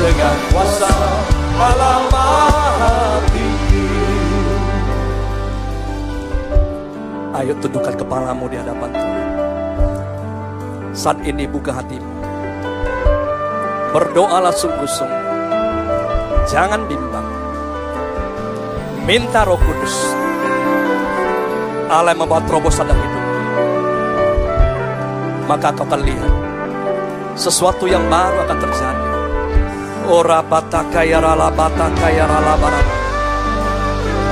dengan 0.00 0.36
kuasa 0.48 0.96
Allah 1.60 3.23
Ayo 7.34 7.50
tundukkan 7.58 7.98
kepalamu 7.98 8.46
di 8.46 8.54
hadapan 8.62 8.94
Tuhan. 8.94 9.26
Saat 10.94 11.18
ini 11.26 11.50
buka 11.50 11.74
hatimu. 11.74 12.06
Berdoalah 13.90 14.54
sungguh-sungguh. 14.54 15.26
Jangan 16.46 16.86
bimbang. 16.86 17.26
Minta 19.02 19.42
roh 19.42 19.58
kudus. 19.58 20.14
Allah 21.90 22.14
membawa 22.14 22.38
terobosan 22.46 22.86
dalam 22.86 23.02
hidup. 23.02 23.24
Maka 25.50 25.74
kau 25.74 25.90
akan 25.90 26.06
lihat. 26.06 26.32
Sesuatu 27.34 27.90
yang 27.90 28.06
baru 28.06 28.46
akan 28.46 28.58
terjadi. 28.62 29.06
Ora 30.06 30.38
bataka 30.38 31.02
ya 31.02 31.18
rala 31.18 31.50
bataka 31.50 32.06
ya 32.14 32.30
rala 32.30 32.54
barala. 32.62 32.94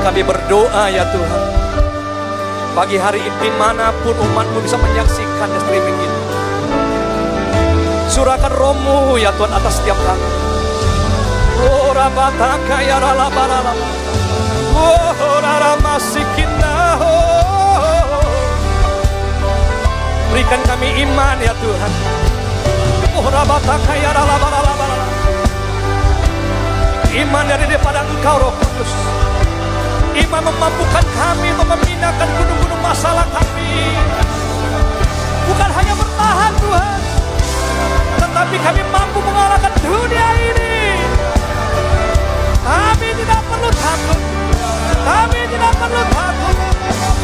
Kami 0.07 0.23
berdoa 0.23 0.87
ya 0.87 1.03
Tuhan. 1.11 1.62
Pagi 2.73 2.97
hari 2.97 3.21
di 3.21 3.51
mana 3.61 3.93
pun 4.01 4.17
umatmu 4.17 4.65
bisa 4.65 4.81
menyaksikan 4.81 5.45
ya 5.45 5.61
streaming 5.61 5.93
ini. 5.93 6.21
Surahkan 8.09 8.49
rohmu 8.49 9.21
ya 9.21 9.29
Tuhan 9.37 9.53
atas 9.53 9.77
setiap 9.77 10.01
kami. 10.09 10.29
Ora 11.69 12.09
bataka 12.09 12.81
ya 12.81 12.97
rala 12.97 13.29
barala. 13.29 13.77
Oh, 14.73 15.37
rara 15.45 15.77
masikinna. 15.85 16.97
Oh. 16.97 18.25
Berikan 20.33 20.65
kami 20.65 21.05
iman 21.05 21.37
ya 21.45 21.53
Tuhan. 21.53 21.93
Oh, 23.21 23.29
rabataka 23.29 23.93
ya. 24.01 24.11
Iman 27.13 27.45
dari 27.45 27.69
daripada 27.69 28.01
Engkau 28.09 28.41
Roh 28.41 28.53
Kudus. 28.57 29.12
Iman 30.13 30.45
memampukan 30.45 31.05
kami 31.17 31.57
untuk 31.57 31.69
memindahkan 31.73 32.29
gunung-gunung 32.37 32.83
masalah 32.85 33.25
kami. 33.33 33.97
Bukan 35.49 35.71
hanya 35.73 35.95
bertahan 35.97 36.53
Tuhan. 36.61 37.01
Tetapi 38.21 38.57
kami 38.61 38.83
mampu 38.93 39.19
mengalahkan 39.25 39.73
dunia 39.81 40.29
ini. 40.37 40.77
Kami 42.61 43.09
tidak 43.25 43.41
perlu 43.49 43.71
takut. 43.73 44.21
Kami 45.01 45.41
tidak 45.49 45.73
perlu 45.81 46.03
takut. 46.13 46.57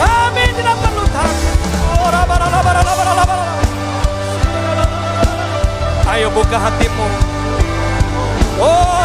Kami 0.00 0.44
tidak 0.56 0.76
perlu 0.80 1.04
takut. 1.12 1.56
Oh, 1.92 2.08
raba, 2.08 2.34
raba. 2.40 2.72
Ayo 6.08 6.32
buka 6.32 6.56
hatimu. 6.56 7.06
Oh, 8.58 8.98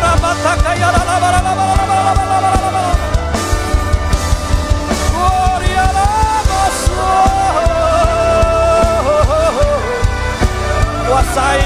kuasai 11.14 11.62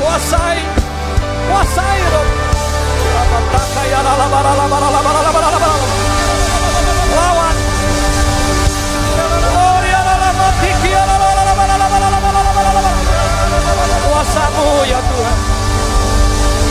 kuasai 0.00 0.58
kuasai 1.48 2.00
Rob 2.12 2.28
lawan 7.12 7.56
kuasamu 14.00 14.68
ya 14.88 15.00
Tuhan 15.12 15.38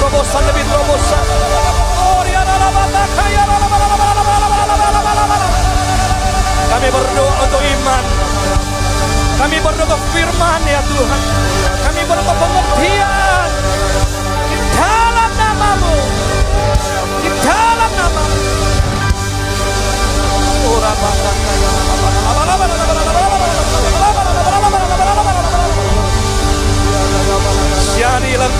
terobosan 0.01 0.43
terobosan 0.49 1.26
kami 6.74 6.88
berdoa 6.89 7.34
untuk 7.45 7.62
iman 7.62 8.03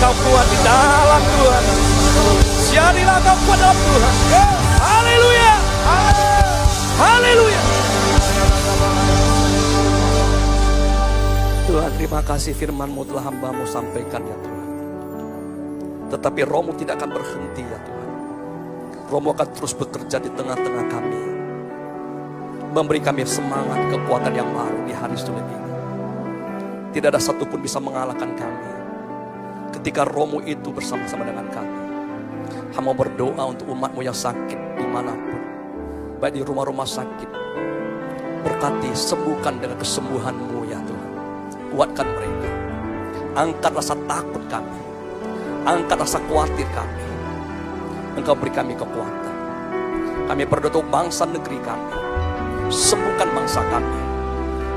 Kau 0.02 0.10
kuat 0.10 0.46
di 0.50 0.58
dalam 0.66 1.22
Tuhan. 1.22 1.64
Siarilah 2.42 3.22
kau 3.22 3.38
kuat 3.46 3.58
dalam 3.62 3.78
Tuhan. 3.78 4.14
Haleluya. 4.82 5.54
Haleluya. 6.98 7.62
Tuhan 11.70 11.90
terima 11.94 12.20
kasih 12.26 12.50
firmanmu 12.50 13.06
telah 13.06 13.30
hambamu 13.30 13.62
sampaikan 13.62 14.26
ya 14.26 14.34
Tuhan. 14.42 14.68
Tetapi 16.10 16.40
rohmu 16.50 16.74
tidak 16.74 16.98
akan 16.98 17.10
berhenti 17.22 17.62
ya 17.62 17.78
Tuhan. 17.86 18.08
Rohmu 19.06 19.38
akan 19.38 19.48
terus 19.54 19.70
bekerja 19.70 20.18
di 20.18 20.34
tengah-tengah 20.34 20.84
kami. 20.90 21.22
Memberi 22.74 22.98
kami 22.98 23.22
semangat, 23.22 23.78
kekuatan 23.94 24.34
yang 24.34 24.50
baru 24.50 24.82
di 24.82 24.90
hari 24.98 25.14
sulit 25.14 25.46
ini. 25.46 25.70
Tidak 26.90 27.06
ada 27.06 27.22
satupun 27.22 27.62
bisa 27.62 27.78
mengalahkan 27.78 28.34
kami. 28.34 28.81
Ketika 29.72 30.04
rohmu 30.04 30.44
itu 30.44 30.68
bersama-sama 30.68 31.24
dengan 31.24 31.48
kami. 31.48 31.76
Hamba 32.72 32.92
berdoa 32.92 33.42
untuk 33.48 33.72
umatmu 33.72 34.04
yang 34.04 34.16
sakit 34.16 34.80
di 34.80 34.86
mana 34.86 35.12
pun. 35.12 35.40
Baik 36.20 36.38
di 36.38 36.42
rumah-rumah 36.44 36.86
sakit. 36.86 37.30
Berkati, 38.42 38.90
sembuhkan 38.92 39.58
dengan 39.58 39.76
kesembuhanmu 39.80 40.60
ya 40.68 40.78
Tuhan. 40.84 41.10
Kuatkan 41.72 42.06
mereka. 42.06 42.50
Angkat 43.32 43.72
rasa 43.72 43.94
takut 44.04 44.44
kami. 44.52 44.80
Angkat 45.64 45.98
rasa 45.98 46.18
khawatir 46.28 46.68
kami. 46.76 47.04
Engkau 48.20 48.36
beri 48.36 48.52
kami 48.52 48.76
kekuatan. 48.76 49.36
Kami 50.28 50.42
berdoa 50.44 50.68
untuk 50.68 50.86
bangsa 50.92 51.24
negeri 51.24 51.58
kami. 51.64 51.92
Sembuhkan 52.68 53.28
bangsa 53.32 53.60
kami. 53.72 54.00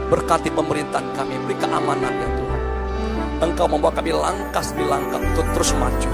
Berkati 0.06 0.50
pemerintahan 0.54 1.08
kami, 1.18 1.36
beri 1.44 1.56
keamanan 1.58 2.14
ya 2.14 2.30
Tuhan. 2.38 2.45
Engkau 3.44 3.68
membawa 3.68 3.92
kami 3.92 4.16
langkah 4.16 4.64
demi 4.72 4.88
langkah 4.88 5.20
untuk 5.20 5.44
terus 5.52 5.76
maju. 5.76 6.12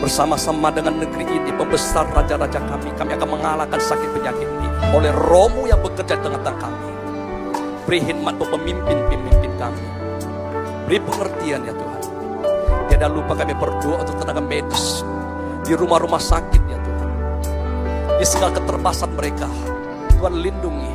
Bersama-sama 0.00 0.68
dengan 0.72 0.96
negeri 1.00 1.24
ini, 1.24 1.52
pembesar 1.56 2.08
raja-raja 2.12 2.56
kami, 2.56 2.88
kami 2.96 3.16
akan 3.16 3.28
mengalahkan 3.36 3.80
sakit 3.80 4.12
penyakit 4.16 4.48
ini. 4.48 4.68
Oleh 4.92 5.12
rohmu 5.12 5.68
yang 5.68 5.80
bekerja 5.80 6.16
di 6.16 6.22
tengah-tengah 6.24 6.56
kami. 6.56 6.88
Beri 7.88 8.00
hikmat 8.12 8.36
untuk 8.36 8.60
pemimpin-pemimpin 8.60 9.52
kami. 9.60 9.84
Beri 10.88 10.98
pengertian 11.04 11.60
ya 11.64 11.72
Tuhan. 11.72 12.00
Tidak 12.92 13.10
lupa 13.12 13.32
kami 13.36 13.52
berdoa 13.56 14.04
untuk 14.04 14.16
tenaga 14.20 14.40
medis. 14.44 15.04
Di 15.64 15.72
rumah-rumah 15.76 16.20
sakit 16.20 16.62
ya 16.64 16.76
Tuhan. 16.80 17.08
Di 18.20 18.24
segala 18.28 18.52
keterbatasan 18.56 19.16
mereka. 19.16 19.48
Tuhan 20.16 20.44
lindungi. 20.44 20.92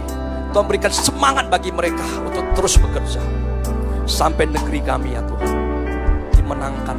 Tuhan 0.53 0.65
berikan 0.65 0.93
semangat 0.93 1.49
bagi 1.49 1.73
mereka 1.73 2.05
untuk 2.25 2.45
terus 2.57 2.77
bekerja. 2.77 3.44
Sampai 4.06 4.45
negeri 4.45 4.86
kami 4.86 5.18
ya 5.18 5.22
Tuhan. 5.26 5.49
Dimenangkan 6.38 6.97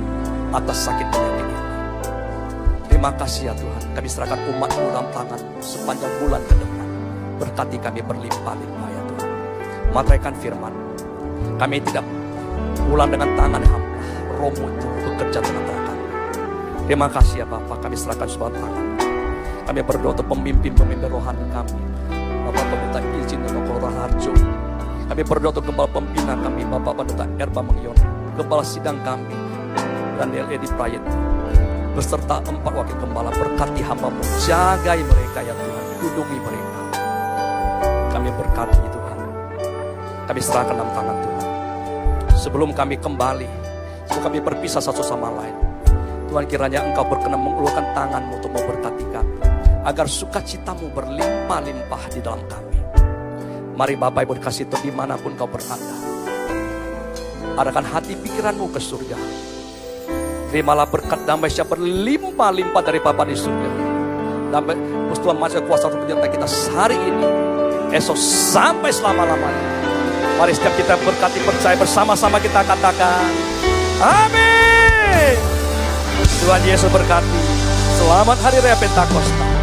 atas 0.51 0.91
sakit 0.91 1.07
penyakit 1.07 1.47
ini. 1.47 1.59
Terima 2.91 3.15
kasih 3.15 3.51
ya 3.51 3.55
Tuhan. 3.55 3.83
Kami 3.95 4.09
serahkan 4.11 4.41
umatmu 4.51 4.91
dalam 4.91 5.07
tangan 5.15 5.41
sepanjang 5.63 6.11
bulan 6.19 6.43
ke 6.51 6.55
depan. 6.59 6.87
Berkati 7.39 7.77
kami 7.79 8.01
berlimpah-limpah 8.03 8.89
ya 8.91 9.03
Tuhan. 9.07 9.31
Materaikan 9.95 10.35
firman. 10.35 10.75
Kami 11.63 11.79
tidak 11.87 12.03
pulang 12.91 13.07
dengan 13.15 13.31
tangan 13.39 13.63
hamba. 13.63 13.91
Romo 14.37 14.67
itu 14.67 14.87
bekerja 15.07 15.39
tengah-tengah 15.39 15.83
kami. 15.87 16.07
Terima 16.91 17.07
kasih 17.07 17.37
ya 17.43 17.47
Bapak. 17.47 17.87
Kami 17.87 17.95
serahkan 17.95 18.27
sebuah 18.27 18.51
tangan. 18.51 18.87
Kami 19.71 19.81
berdoa 19.87 20.11
untuk 20.11 20.27
pemimpin-pemimpin 20.27 21.07
rohani 21.07 21.47
kami. 21.55 21.96
Kami 25.07 25.23
berdoa 25.23 25.55
untuk 25.55 25.71
gembala 25.71 25.89
pembina 25.91 26.35
kami. 26.35 26.67
Bapak 26.67 26.93
Pendeta 26.99 27.27
Erba 27.39 27.63
Mengyon. 27.63 27.95
Gembala 28.35 28.67
sidang 28.67 28.99
kami. 29.07 29.31
Daniel 30.19 30.51
Edi 30.51 30.67
Prayet. 30.75 31.03
Beserta 31.95 32.43
empat 32.43 32.73
wakil 32.75 32.97
gembala 32.99 33.31
berkati 33.31 33.81
hambamu. 33.87 34.21
Jagai 34.43 35.01
mereka 35.07 35.47
ya 35.47 35.55
Tuhan. 35.55 35.85
Lindungi 36.03 36.39
mereka. 36.43 36.81
Kami 38.11 38.29
berkati 38.35 38.81
Tuhan. 38.83 39.19
Kami 40.27 40.41
serahkan 40.43 40.75
dalam 40.75 40.91
tangan 40.91 41.17
Tuhan. 41.23 41.45
Sebelum 42.35 42.71
kami 42.75 42.99
kembali. 42.99 43.49
Sebelum 44.11 44.23
kami 44.27 44.39
berpisah 44.43 44.83
satu 44.83 45.07
sama 45.07 45.31
lain. 45.39 45.57
Tuhan 46.27 46.51
kiranya 46.51 46.83
engkau 46.83 47.07
berkenan 47.07 47.39
mengulurkan 47.39 47.87
tanganmu 47.95 48.43
untuk 48.43 48.51
memberkati 48.51 49.05
kami. 49.15 49.39
Agar 49.87 50.11
sukacitamu 50.11 50.91
berlimpah-limpah 50.91 52.03
di 52.11 52.19
dalam 52.19 52.43
kami. 52.51 52.66
Mari 53.77 53.93
Bapak 53.93 54.25
Ibu 54.25 54.41
dikasih 54.41 54.73
Tuhan 54.73 54.89
di 54.89 54.93
mana 54.93 55.21
pun 55.21 55.37
kau 55.37 55.45
berada. 55.45 55.77
Arahkan 57.61 57.85
hati 57.85 58.17
pikiranmu 58.17 58.73
ke 58.73 58.81
surga. 58.81 59.21
Terimalah 60.49 60.89
berkat 60.89 61.29
damai 61.29 61.53
sejahtera 61.53 61.85
berlimpah-limpah 61.85 62.81
dari 62.81 63.05
Bapa 63.05 63.29
di 63.29 63.37
surga. 63.37 63.69
Damai 64.49 64.81
Tuhan 65.13 65.37
masih 65.37 65.61
kuasa 65.69 65.93
untuk 65.93 66.09
menyertai 66.09 66.31
kita 66.33 66.49
hari 66.73 66.97
ini. 66.97 67.29
Esok 67.93 68.17
sampai 68.17 68.89
selama-lamanya. 68.89 69.69
Mari 70.41 70.57
setiap 70.57 70.73
kita 70.81 70.97
berkati 70.97 71.45
percaya 71.45 71.77
bersama-sama 71.77 72.41
kita 72.41 72.65
katakan. 72.65 73.29
Amin. 74.01 75.37
Tuhan 76.41 76.65
Yesus 76.65 76.89
berkati. 76.89 77.41
Selamat 78.01 78.41
Hari 78.41 78.57
Raya 78.65 78.77
Pentakosta. 78.81 79.56